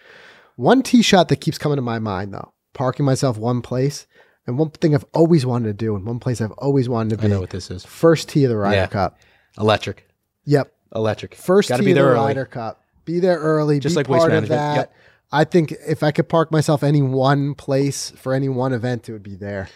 [0.55, 4.07] One tee shot that keeps coming to my mind though, parking myself one place.
[4.47, 7.21] And one thing I've always wanted to do, and one place I've always wanted to
[7.23, 7.85] I be, know what this is.
[7.85, 8.87] first tee of the Ryder Yeah.
[8.87, 9.19] Cup.
[9.59, 10.07] Electric,
[10.45, 10.71] Yep.
[10.95, 11.35] electric.
[11.35, 12.25] First Got to tee be of the early.
[12.27, 12.81] Ryder Cup.
[13.05, 13.79] Be there early.
[13.79, 14.59] Just be like waste part of management.
[14.59, 14.75] that.
[14.75, 14.93] Yep.
[15.31, 19.13] I think if I could park myself any one place for any one event, it
[19.13, 19.67] would be there.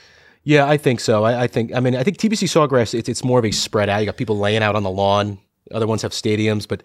[0.44, 1.24] Yeah, I think so.
[1.26, 1.74] I, I think.
[1.76, 2.94] I mean, I think TPC Sawgrass.
[2.98, 4.00] It's it's more of a spread out.
[4.00, 5.38] You got people laying out on the lawn.
[5.72, 6.82] Other ones have stadiums, but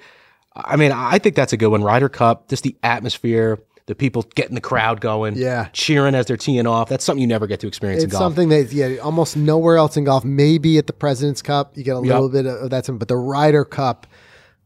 [0.55, 1.83] I mean, I think that's a good one.
[1.85, 5.69] Ryder Cup, just the atmosphere, the people getting the crowd going, Yeah.
[5.73, 6.89] cheering as they're teeing off.
[6.89, 8.23] That's something you never get to experience in It's golf.
[8.25, 10.25] something that yeah, almost nowhere else in golf.
[10.25, 12.87] Maybe at the President's Cup, you get a little bit of that.
[12.99, 14.07] But the Ryder Cup,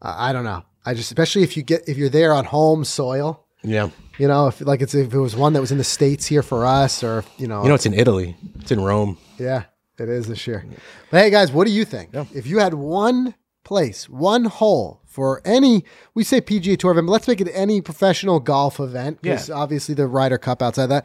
[0.03, 0.63] uh, I don't know.
[0.87, 3.45] I just especially if you get if you're there on home soil.
[3.63, 6.25] yeah, You know, if like it's if it was one that was in the states
[6.25, 8.35] here for us, or you know, you know, it's in Italy.
[8.61, 9.19] It's in Rome.
[9.39, 9.65] yeah,
[9.99, 10.65] it is this year.
[11.11, 12.15] But hey, guys, what do you think?
[12.35, 17.13] If you had one place, one hole for any, we say PGA Tour event, but
[17.13, 19.21] let's make it any professional golf event.
[19.21, 21.05] Because obviously the Ryder Cup outside that,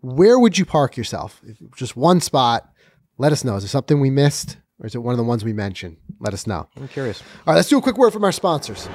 [0.00, 1.40] where would you park yourself?
[1.44, 2.70] If just one spot.
[3.18, 3.56] Let us know.
[3.56, 5.96] Is there something we missed, or is it one of the ones we mentioned?
[6.20, 6.68] Let us know.
[6.76, 7.22] I'm curious.
[7.46, 8.88] All right, let's do a quick word from our sponsors.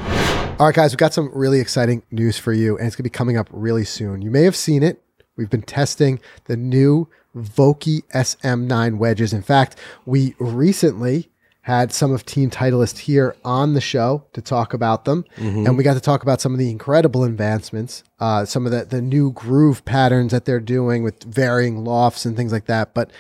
[0.60, 3.10] All right, guys, we've got some really exciting news for you, and it's going to
[3.10, 4.22] be coming up really soon.
[4.22, 5.02] You may have seen it.
[5.38, 9.32] We've been testing the new Vokey SM9 wedges.
[9.32, 11.30] In fact, we recently
[11.70, 15.24] had some of Team Titleist here on the show to talk about them,
[15.68, 18.86] and we got to talk about some of the incredible advancements, uh, some of the,
[18.86, 22.96] the new groove patterns that they're doing with varying lofts and things like that.
[22.96, 23.12] But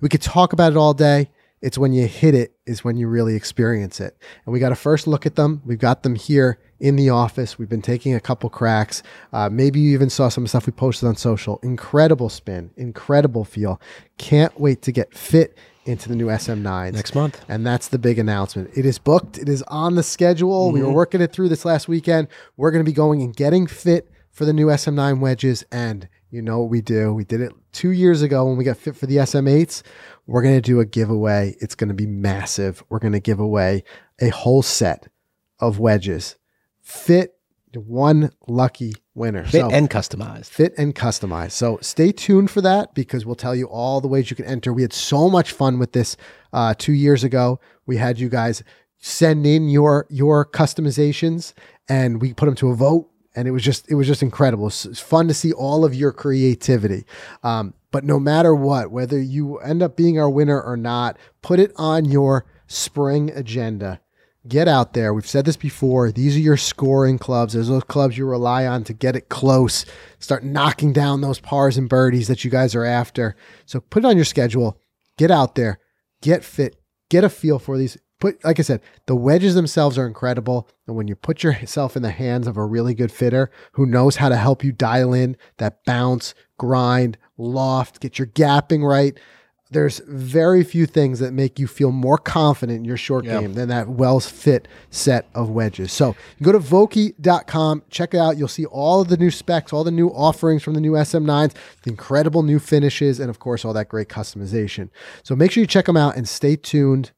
[0.00, 1.28] we could talk about it all day.
[1.60, 4.16] It's when you hit it is when you really experience it.
[4.46, 5.60] And we got a first look at them.
[5.66, 7.58] We've got them here in the office.
[7.58, 9.02] We've been taking a couple cracks.
[9.32, 11.58] Uh, maybe you even saw some stuff we posted on social.
[11.62, 13.80] Incredible spin, incredible feel.
[14.16, 15.58] Can't wait to get fit
[15.88, 17.42] into the new SM9s Next month.
[17.48, 18.70] and that's the big announcement.
[18.74, 19.38] It is booked.
[19.38, 20.70] It is on the schedule.
[20.70, 20.94] We were mm-hmm.
[20.94, 22.28] working it through this last weekend.
[22.56, 26.42] We're going to be going and getting fit for the new SM9 wedges, and you
[26.42, 27.12] know what we do.
[27.12, 29.82] We did it two years ago when we got fit for the SM8s.
[30.26, 31.56] We're going to do a giveaway.
[31.60, 32.84] It's going to be massive.
[32.90, 33.82] We're going to give away
[34.20, 35.08] a whole set
[35.58, 36.36] of wedges,
[36.82, 37.38] fit
[37.72, 39.44] to one lucky winner.
[39.44, 40.46] Fit So- and customized.
[40.46, 41.52] fit and customized.
[41.52, 44.72] So stay tuned for that because we'll tell you all the ways you can enter.
[44.72, 46.16] We had so much fun with this
[46.52, 47.60] uh, two years ago.
[47.86, 48.62] We had you guys
[48.98, 51.52] send in your your customizations
[51.88, 53.10] and we put them to a vote.
[53.36, 54.66] And it was just it was just incredible.
[54.66, 57.04] It's, fun to see all of your creativity.
[57.42, 61.60] Um, but no matter what, whether you end up being our winner or not, put
[61.60, 64.00] it on your spring agenda
[64.46, 65.12] get out there.
[65.12, 66.12] We've said this before.
[66.12, 67.54] These are your scoring clubs.
[67.54, 69.84] There's those clubs you rely on to get it close.
[70.18, 73.36] Start knocking down those pars and birdies that you guys are after.
[73.66, 74.80] So put it on your schedule.
[75.16, 75.80] Get out there.
[76.22, 76.80] Get fit.
[77.10, 77.98] Get a feel for these.
[78.20, 80.68] Put like I said, the wedges themselves are incredible.
[80.86, 84.16] And when you put yourself in the hands of a really good fitter who knows
[84.16, 89.18] how to help you dial in that bounce, grind, loft, get your gapping right
[89.70, 93.40] there's very few things that make you feel more confident in your short Yeah.
[93.40, 95.92] game than that well fit set of wedges.
[95.92, 98.36] So go to Vokey.com, check it out.
[98.38, 101.52] You'll see all of the new specs, all the new offerings from the new SM9s,
[101.82, 104.88] the incredible new finishes, and of course, all that great customization.
[105.22, 107.10] So make sure you check them out and stay tuned.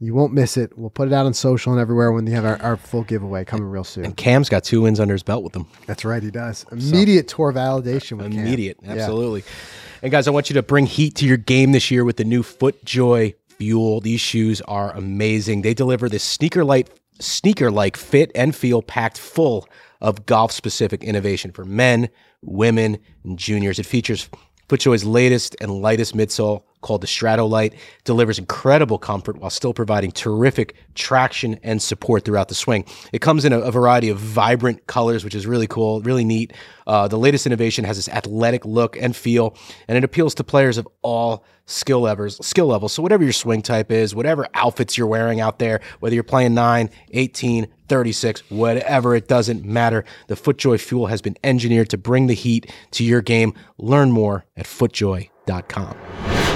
[0.00, 0.76] You won't miss it.
[0.76, 3.44] We'll put it out on social and everywhere when we have our, our full giveaway
[3.44, 4.04] coming real soon.
[4.04, 5.66] And Cam's got two wins under his belt with them.
[5.86, 6.66] That's right, he does.
[6.72, 8.40] Immediate tour validation with Cam.
[8.46, 8.92] Immediate, Yeah.
[8.92, 9.44] absolutely.
[10.02, 12.24] And guys, I want you to bring heat to your game this year with the
[12.24, 14.00] new FootJoy Fuel.
[14.00, 15.62] These shoes are amazing.
[15.62, 16.90] They deliver this sneaker light,
[17.20, 19.66] sneaker like fit and feel packed full
[20.00, 22.08] of golf specific innovation for men,
[22.42, 23.78] women, and juniors.
[23.78, 24.28] It features
[24.68, 30.76] FootJoy's latest and lightest midsole called the Stratolite delivers incredible comfort while still providing terrific
[30.94, 32.84] traction and support throughout the swing.
[33.12, 36.52] It comes in a, a variety of vibrant colors, which is really cool, really neat.
[36.86, 39.56] Uh, the latest innovation has this athletic look and feel,
[39.88, 42.44] and it appeals to players of all skill levels.
[42.46, 42.92] Skill levels.
[42.92, 46.52] So whatever your swing type is, whatever outfits you're wearing out there, whether you're playing
[46.52, 50.04] 9, 18, 36, whatever, it doesn't matter.
[50.28, 53.54] The FootJoy Fuel has been engineered to bring the heat to your game.
[53.78, 55.96] Learn more at footjoy.com.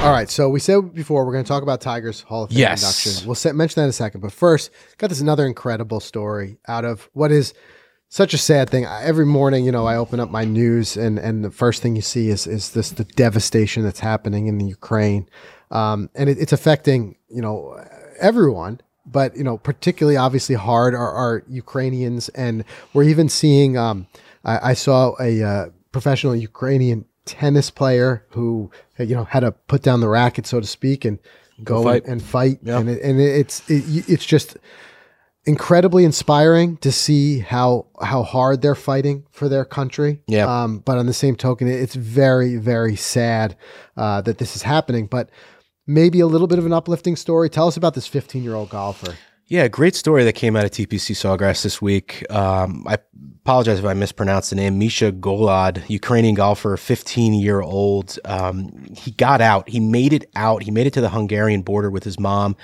[0.02, 2.58] All right, so we said before we're going to talk about Tigers Hall of Fame
[2.58, 2.82] Yes.
[2.82, 3.26] induction.
[3.28, 6.84] We'll set, mention that in a second, but first, got this another incredible story out
[6.84, 7.52] of what is
[8.08, 8.86] such a sad thing.
[8.86, 11.96] I- Every morning, you know, I open up my news, and and the first thing
[11.96, 15.28] you see is is this the devastation that's happening in the Ukraine,
[15.72, 17.76] um, and it, it's affecting you know
[18.20, 18.80] everyone.
[19.10, 23.76] But you know, particularly obviously hard are, are Ukrainians, and we're even seeing.
[23.76, 24.06] Um,
[24.44, 29.82] I, I saw a uh, professional Ukrainian tennis player who you know had to put
[29.82, 31.18] down the racket, so to speak, and
[31.62, 32.04] go fight.
[32.06, 32.58] and fight.
[32.62, 32.78] Yeah.
[32.78, 34.56] And it, and it's it, it's just
[35.44, 40.20] incredibly inspiring to see how how hard they're fighting for their country.
[40.26, 40.46] Yeah.
[40.46, 43.56] Um, but on the same token, it's very very sad
[43.96, 45.06] uh, that this is happening.
[45.06, 45.30] But
[45.88, 47.50] maybe a little bit of an uplifting story.
[47.50, 49.16] Tell us about this 15 year old golfer.
[49.46, 52.30] Yeah, great story that came out of TPC Sawgrass this week.
[52.30, 52.98] Um, I
[53.40, 54.78] apologize if I mispronounced the name.
[54.78, 58.18] Misha Golod, Ukrainian golfer, 15 year old.
[58.26, 59.66] Um, he got out.
[59.66, 60.62] He made it out.
[60.62, 62.56] He made it to the Hungarian border with his mom.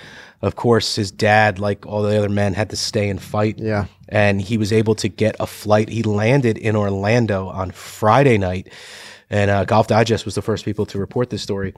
[0.42, 3.58] Of course, his dad, like all the other men, had to stay and fight.
[3.58, 3.86] Yeah.
[4.10, 5.88] And he was able to get a flight.
[5.88, 8.70] He landed in Orlando on Friday night.
[9.30, 11.72] And uh, Golf Digest was the first people to report this story.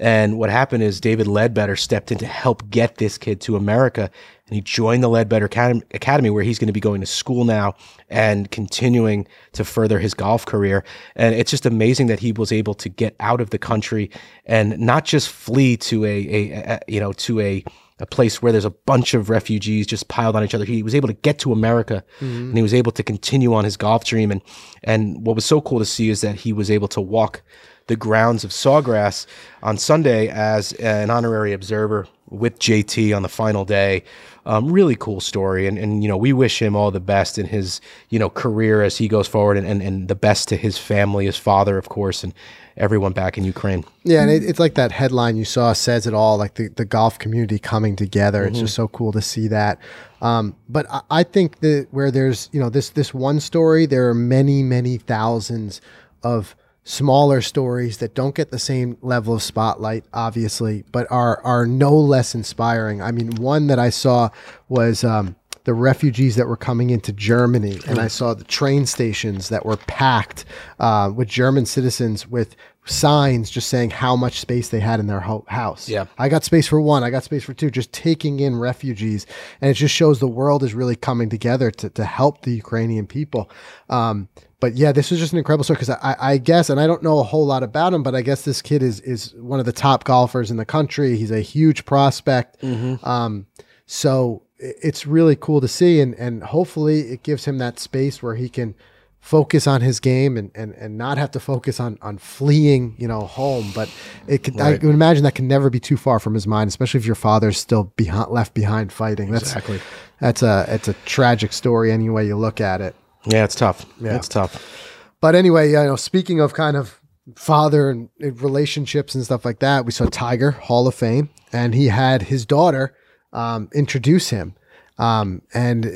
[0.00, 4.10] And what happened is David Leadbetter stepped in to help get this kid to America.
[4.46, 7.74] And he joined the Leadbetter Academy, where he's going to be going to school now
[8.08, 10.84] and continuing to further his golf career.
[11.16, 14.10] And it's just amazing that he was able to get out of the country
[14.46, 17.62] and not just flee to a, a, a you know, to a,
[17.98, 20.64] a place where there's a bunch of refugees just piled on each other.
[20.64, 22.48] He was able to get to America mm-hmm.
[22.48, 24.30] and he was able to continue on his golf dream.
[24.30, 24.40] And,
[24.82, 27.42] and what was so cool to see is that he was able to walk
[27.90, 29.26] the grounds of Sawgrass
[29.64, 34.04] on Sunday as an honorary observer with JT on the final day.
[34.46, 35.66] Um, really cool story.
[35.66, 38.82] And, and, you know, we wish him all the best in his, you know, career
[38.82, 41.88] as he goes forward and, and, and the best to his family, his father, of
[41.88, 42.32] course, and
[42.76, 43.84] everyone back in Ukraine.
[44.04, 46.84] Yeah, and it, it's like that headline you saw says it all, like the, the
[46.84, 48.44] golf community coming together.
[48.44, 48.66] It's Mm-hmm.
[48.66, 49.80] just so cool to see that.
[50.22, 54.08] Um, but I, I think that where there's you know this this one story, there
[54.08, 55.80] are many many thousands
[56.22, 56.54] of
[56.90, 61.96] smaller stories that don't get the same level of spotlight, obviously, but are are no
[61.96, 63.00] less inspiring.
[63.00, 64.30] I mean, one that I saw
[64.68, 69.50] was um, the refugees that were coming into Germany, and I saw the train stations
[69.50, 70.44] that were packed
[70.80, 75.20] uh, with German citizens with signs just saying how much space they had in their
[75.20, 75.88] ho- house.
[75.88, 76.06] Yeah.
[76.18, 77.04] I got space for one.
[77.04, 77.70] I got space for two.
[77.70, 79.26] Just taking in refugees,
[79.60, 83.06] and it just shows the world is really coming together to to help the Ukrainian
[83.06, 83.48] people.
[83.88, 84.28] Um,
[84.60, 87.02] but yeah, this was just an incredible story because I, I guess, and I don't
[87.02, 89.66] know a whole lot about him, but I guess this kid is is one of
[89.66, 91.16] the top golfers in the country.
[91.16, 92.62] He's a huge prospect.
[92.62, 93.46] Um,
[93.86, 98.34] so it's really cool to see, and and hopefully it gives him that space where
[98.36, 98.74] he can
[99.22, 103.06] focus on his game and, and, and not have to focus on on fleeing you
[103.06, 103.86] know home but
[104.26, 104.80] it could I Right.
[104.80, 107.58] can imagine that can never be too far from his mind especially if your father's
[107.58, 109.78] still behind left behind fighting that's Exactly.
[110.22, 112.94] that's a it's a tragic story any way you look at it
[113.26, 113.86] Yeah, it's tough.
[114.00, 114.16] Yeah.
[114.16, 114.86] It's tough.
[115.20, 117.00] but anyway, you know, speaking of kind of
[117.36, 121.88] father and relationships and stuff like that, we saw Tiger Hall of Fame, and he
[121.88, 122.94] had his daughter
[123.32, 124.54] um, introduce him,
[124.98, 125.90] um, and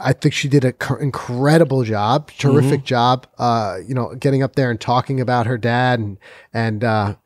[0.00, 3.26] I think she did an incredible job, terrific job.
[3.38, 6.18] Uh, you know, getting up there and talking about her dad, and
[6.52, 7.16] and uh,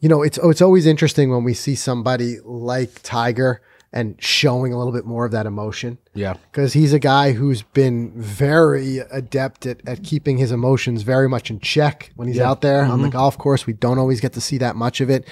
[0.00, 3.60] you know, it's it's always interesting when we see somebody like Tiger
[3.92, 6.34] and showing a little bit more of that emotion Yeah.
[6.52, 11.50] because he's a guy who's been very adept at, at keeping his emotions very much
[11.50, 13.66] in check when he's out there on the golf course.
[13.66, 15.26] We don't always get to see that much of it.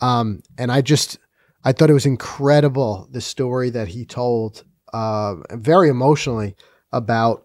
[0.00, 1.18] Um, and I just,
[1.62, 6.56] I thought it was incredible the story that he told, uh, very emotionally
[6.92, 7.44] about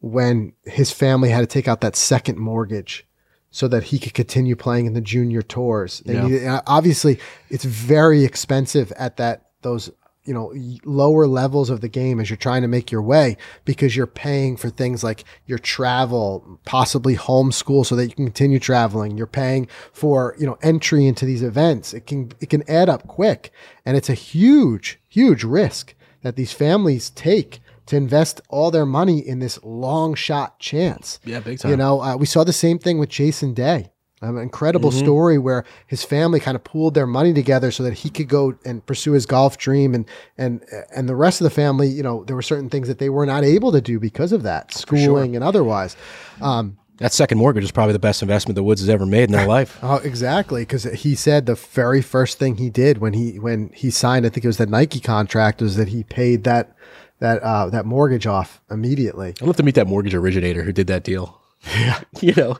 [0.00, 3.06] when his family had to take out that second mortgage
[3.50, 6.02] so that he could continue playing in the junior tours.
[6.06, 6.26] They Yeah.
[6.26, 7.18] needed, obviously,
[7.50, 9.90] it's very expensive at that those
[10.24, 10.52] you know
[10.84, 14.56] lower levels of the game as you're trying to make your way because you're paying
[14.56, 19.16] for things like your travel, possibly homeschool so that you can continue traveling.
[19.16, 21.92] You're paying for you know entry into these events.
[21.92, 23.52] It can it can add up quick,
[23.84, 29.18] and it's a huge huge risk that these families take to invest all their money
[29.18, 31.18] in this long shot chance.
[31.24, 33.90] Yeah, big time You know, uh, we saw the same thing with Jason Day.
[34.22, 37.92] Um, an incredible story where his family kind of pooled their money together so that
[37.92, 40.04] he could go and pursue his golf dream, and
[40.38, 40.64] and
[40.94, 43.26] and the rest of the family, you know, there were certain things that they were
[43.26, 45.96] not able to do because of that, schooling and otherwise.
[46.40, 49.32] Um, That second mortgage is probably the best investment the Woods has ever made in
[49.32, 49.76] their life.
[49.82, 50.62] Oh, exactly.
[50.62, 54.28] Because he said the very first thing he did when he when he signed, I
[54.28, 56.76] think it was the Nike contract, was that he paid that
[57.18, 59.34] that uh, that mortgage off immediately.
[59.40, 61.40] I'd love to meet that mortgage originator who did that deal.
[61.66, 62.00] Yeah.
[62.20, 62.58] you know,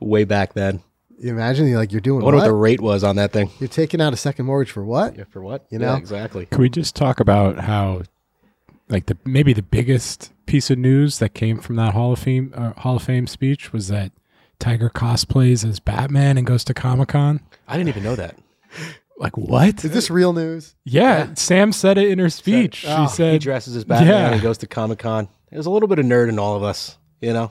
[0.00, 0.82] way back then.
[1.20, 2.42] You imagine, you're like you're doing I wonder what?
[2.44, 3.50] what the rate was on that thing.
[3.58, 5.16] you're taking out a second mortgage for what?
[5.16, 5.66] Yeah, for what?
[5.70, 5.94] You Yeah, know?
[5.96, 6.46] exactly.
[6.46, 8.02] Could we just talk about how,
[8.88, 12.52] like the maybe the biggest piece of news that came from that Hall of Fame
[12.56, 14.12] uh, Hall of Fame speech was that
[14.60, 17.40] Tiger cosplays as Batman and goes to Comic Con.
[17.66, 18.36] I didn't even know that.
[19.20, 19.84] Like what?
[19.84, 20.76] Is this real news?
[20.84, 22.84] Yeah, Sam said it in her speech.
[22.86, 24.32] Oh, she said, He dresses as Batman Yeah.
[24.34, 25.26] and goes to Comic Con.
[25.50, 27.50] There's a little bit of nerd in all of us, you know?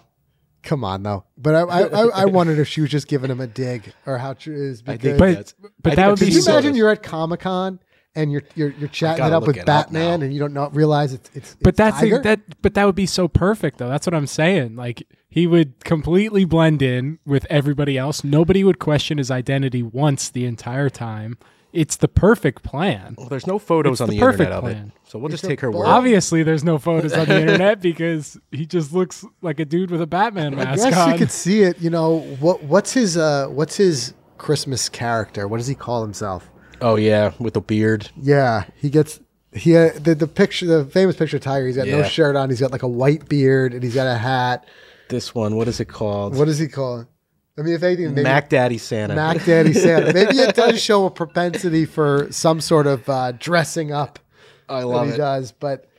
[0.68, 1.24] Come on, though.
[1.38, 4.18] But I, I, I, I wondered if she was just giving him a dig or
[4.18, 4.84] how true it is.
[4.86, 7.40] I think But- that's, but I that would be Could you imagine you're at Comic
[7.40, 7.80] Con
[8.16, 10.26] and you're you're, you're chatting it up with it Batman now.
[10.26, 12.20] and you don't not realize it's it's, But it's that's Tiger?
[12.24, 12.62] that.
[12.62, 13.88] But that would be so perfect, though.
[13.88, 14.76] That's what I'm saying.
[14.76, 18.26] Like he would completely blend in with everybody else.
[18.26, 21.38] Nobody would question his identity once the entire time.
[21.74, 23.16] It's the perfect plan.
[23.18, 24.92] Well, there's no photos It's on the the, perfect internet of plan.
[24.96, 25.10] it.
[25.10, 25.82] So we'll It's just take her ball.
[25.82, 25.88] word.
[25.88, 30.02] Obviously, there's no photos on the internet because he just looks like a dude with
[30.02, 30.86] a Batman mask.
[30.86, 31.12] I guess on.
[31.12, 31.80] you could see it.
[31.82, 32.64] You know what?
[32.64, 35.48] What's his uh What's his Christmas character?
[35.48, 36.50] What does he call himself?
[36.80, 38.10] Oh, yeah, with the beard.
[38.16, 39.20] Yeah, he gets
[39.52, 41.68] he uh, the the picture the famous picture of Tiger.
[41.68, 42.50] He's got no shirt on.
[42.50, 44.66] He's got like a white beard and he's got a hat.
[45.10, 46.36] This one, what is it called?
[46.36, 47.08] What does he call it?
[47.58, 49.16] I mean, if anything, maybe Mac Daddy Santa.
[49.16, 50.14] Mac Daddy Santa.
[50.14, 54.20] Maybe it does show a propensity for some sort of uh, dressing up
[54.70, 55.18] I that love he it.
[55.18, 55.90] does, but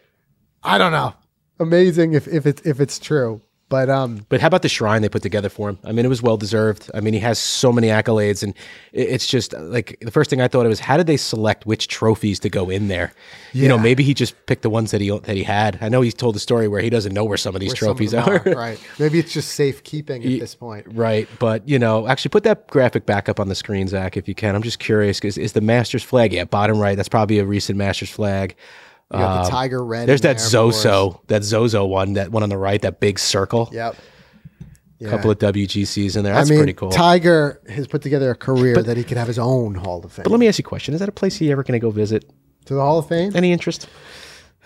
[0.62, 1.14] I don't know.
[1.58, 3.42] Amazing if if it's if it's true.
[3.68, 5.78] But um, But how about the shrine they put together for him?
[5.84, 6.90] I mean, it was well deserved.
[6.94, 8.54] I mean, he has so many accolades, and
[8.92, 11.88] it's just like the first thing I thought of was how did they select which
[11.88, 13.12] trophies to go in there?
[13.52, 15.78] You know, maybe he just picked the ones that he that he had.
[15.82, 17.76] I know he's told the story where he doesn't know where some of these where
[17.76, 18.42] some of trophies are.
[18.46, 18.80] are, right?
[18.98, 20.86] Maybe it's just safekeeping at this point.
[20.90, 24.28] Right, but you know, actually put that graphic back up on the screen, Zach, if
[24.28, 24.54] you can.
[24.54, 26.32] I'm just curious because is the Masters flag?
[26.32, 26.96] Yeah, bottom right.
[26.96, 28.56] That's probably a recent Masters flag.
[29.12, 30.08] You got the Um, tiger red.
[30.08, 30.46] There's that there.
[30.46, 33.70] Zozo, that Zozo one, that one on the right, that big circle.
[33.72, 33.96] Yep.
[35.00, 35.10] Yeah.
[35.10, 36.34] couple of WGCs in there.
[36.34, 36.90] That's I mean, pretty cool.
[36.90, 40.24] Tiger has put together a career that he could have his own Hall of Fame.
[40.24, 41.84] but let me ask you a question: Is that a place you ever going to
[41.84, 42.28] go visit?
[42.66, 43.32] to the Hall of Fame?
[43.34, 43.88] Any interest?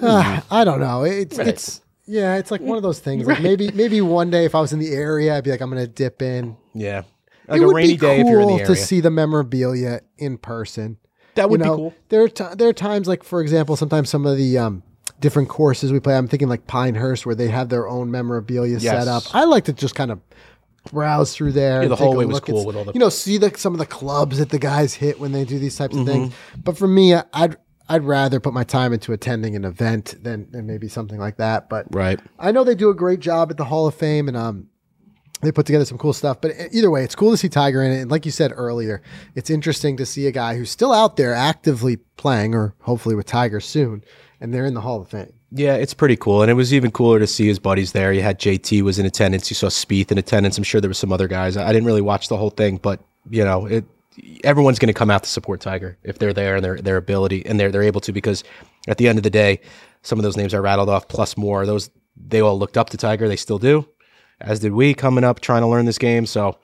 [0.00, 1.04] Ah, I don't know.
[1.04, 3.26] It's it's yeah, it's like one of those things.
[3.26, 5.68] Like maybe maybe one day if I was in the area, I'd be like, I'm
[5.70, 6.56] gonna dip in.
[6.74, 7.02] Yeah,
[7.46, 8.66] like it a would rainy be day cool if you're in the area.
[8.66, 10.96] to see the memorabilia in person.
[11.34, 11.94] That would you know, be cool.
[12.08, 14.82] There are t- there are times like for example, sometimes some of the um
[15.20, 16.16] different courses we play.
[16.16, 18.82] I'm thinking like Pinehurst, where they have their own memorabilia Yes.
[18.82, 19.22] set up.
[19.34, 20.20] I like to just kind of
[20.90, 21.82] browse through there.
[21.82, 23.78] and the hallway was at cool with all the- you know see the some of
[23.78, 26.28] the clubs that the guys hit when they do these types of things.
[26.30, 26.60] Mm-hmm.
[26.62, 27.56] But for me, I'd
[27.88, 31.68] I'd rather put my time into attending an event than, than maybe something like that.
[31.68, 32.18] But Right.
[32.38, 34.68] I know they do a great job at the Hall of Fame and um
[35.42, 36.40] they put together some cool stuff.
[36.40, 38.00] But either way, it's cool to see Tiger in it.
[38.02, 39.02] And like you said earlier,
[39.34, 43.26] it's interesting to see a guy who's still out there actively playing, or hopefully with
[43.26, 44.04] Tiger soon,
[44.40, 45.32] and they're in the Hall of Fame.
[45.50, 48.12] Yeah, it's pretty cool, and it was even cooler to see his buddies there.
[48.12, 49.50] You had JT was in attendance.
[49.50, 50.56] You saw Spieth in attendance.
[50.56, 51.56] I'm sure there was some other guys.
[51.56, 53.84] I didn't really watch the whole thing, but you know, it.
[54.44, 57.46] Everyone's going to come out to support Tiger if they're there and their their ability
[57.46, 58.44] and they're they're able to because
[58.86, 59.58] at the end of the day,
[60.02, 61.64] some of those names I rattled off plus more.
[61.64, 63.26] Those they all looked up to Tiger.
[63.26, 63.88] They still do,
[64.42, 66.26] as did we coming up trying to learn this game.
[66.26, 66.58] So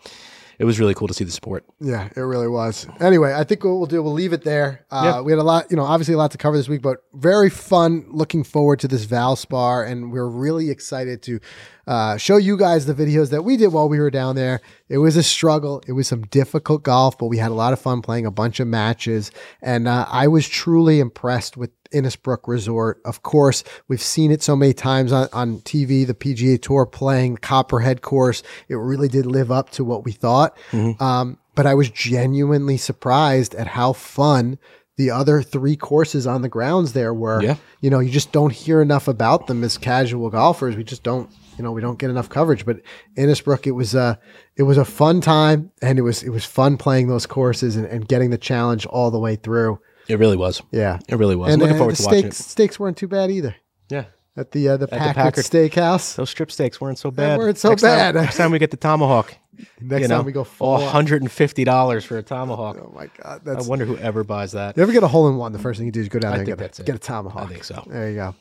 [0.58, 1.64] it was really cool to see the support.
[1.80, 2.86] Yeah, it really was.
[3.00, 4.84] Anyway, I think what we'll do, we'll leave it there.
[4.90, 6.98] Uh, We had a lot, you know, obviously a lot to cover this week, but
[7.14, 8.06] very fun.
[8.10, 11.38] Looking forward to this Valspar, and we're really excited to
[11.86, 14.60] uh, show you guys the videos that we did while we were down there.
[14.88, 15.80] It was a struggle.
[15.86, 18.58] It was some difficult golf, but we had a lot of fun playing a bunch
[18.58, 19.30] of matches,
[19.62, 23.00] and uh, I was truly impressed with Innisbrook Resort.
[23.04, 27.38] Of course, we've seen it so many times on, on TV, the PGA Tour playing
[27.38, 28.42] Copperhead course.
[28.68, 30.56] It really did live up to what we thought.
[31.00, 34.58] Um, but I was genuinely surprised at how fun
[34.96, 37.42] the other three courses on the grounds there were.
[37.42, 37.56] Yeah.
[37.80, 40.76] You know, you just don't hear enough about them as casual golfers.
[40.76, 42.66] We just don't, you know, we don't get enough coverage.
[42.66, 42.80] But
[43.16, 44.18] Innisbrook, it was a,
[44.56, 47.86] it was a fun time, and it was it was fun playing those courses and,
[47.86, 49.80] and getting the challenge all the way through.
[50.08, 50.62] It really was.
[50.72, 50.98] Yeah.
[51.08, 51.52] It really was.
[51.52, 52.34] And, Looking uh, forward the to watching it.
[52.34, 53.54] steaks weren't too bad either.
[53.90, 54.04] Yeah.
[54.36, 55.44] At the uh, the Packard, Packard.
[55.44, 56.14] Steakhouse.
[56.14, 57.38] Those strip steaks weren't so bad.
[57.38, 58.14] weren't so next time- bad.
[58.14, 59.36] next time we get the tomahawk,
[59.80, 60.78] Next you know, time we go full.
[60.86, 62.76] hundred and fifty dollars for a tomahawk.
[62.80, 64.76] Oh my god, I wonder who ever buys that.
[64.76, 65.50] You ever get a hole in one?
[65.52, 67.42] The first thing you do is go down there and get, a, get a tomahawk.
[67.42, 67.82] I think so.
[67.88, 68.34] There you go.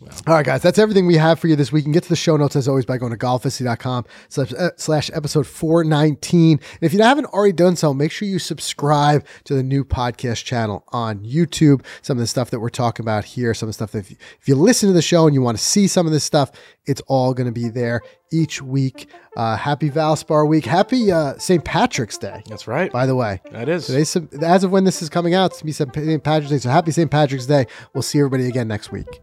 [0.00, 1.80] All right, guys, that's everything we have for you this week.
[1.80, 4.70] You can get to the show notes as always by going to golficity.com slash, uh,
[4.76, 6.52] slash episode 419.
[6.52, 10.44] And if you haven't already done so, make sure you subscribe to the new podcast
[10.44, 11.84] channel on YouTube.
[12.02, 14.10] Some of the stuff that we're talking about here, some of the stuff that if
[14.12, 16.22] you, if you listen to the show and you want to see some of this
[16.22, 16.52] stuff,
[16.86, 19.08] it's all going to be there each week.
[19.36, 20.64] Uh, happy Valspar week.
[20.64, 21.64] Happy uh, St.
[21.64, 22.92] Patrick's Day, That's right.
[22.92, 23.40] by the way.
[23.50, 23.86] That is.
[23.88, 26.22] Today's as of when this is coming out, it's gonna be St.
[26.22, 26.58] Patrick's Day.
[26.58, 27.10] So happy St.
[27.10, 27.66] Patrick's Day.
[27.94, 29.20] We'll see everybody again next week.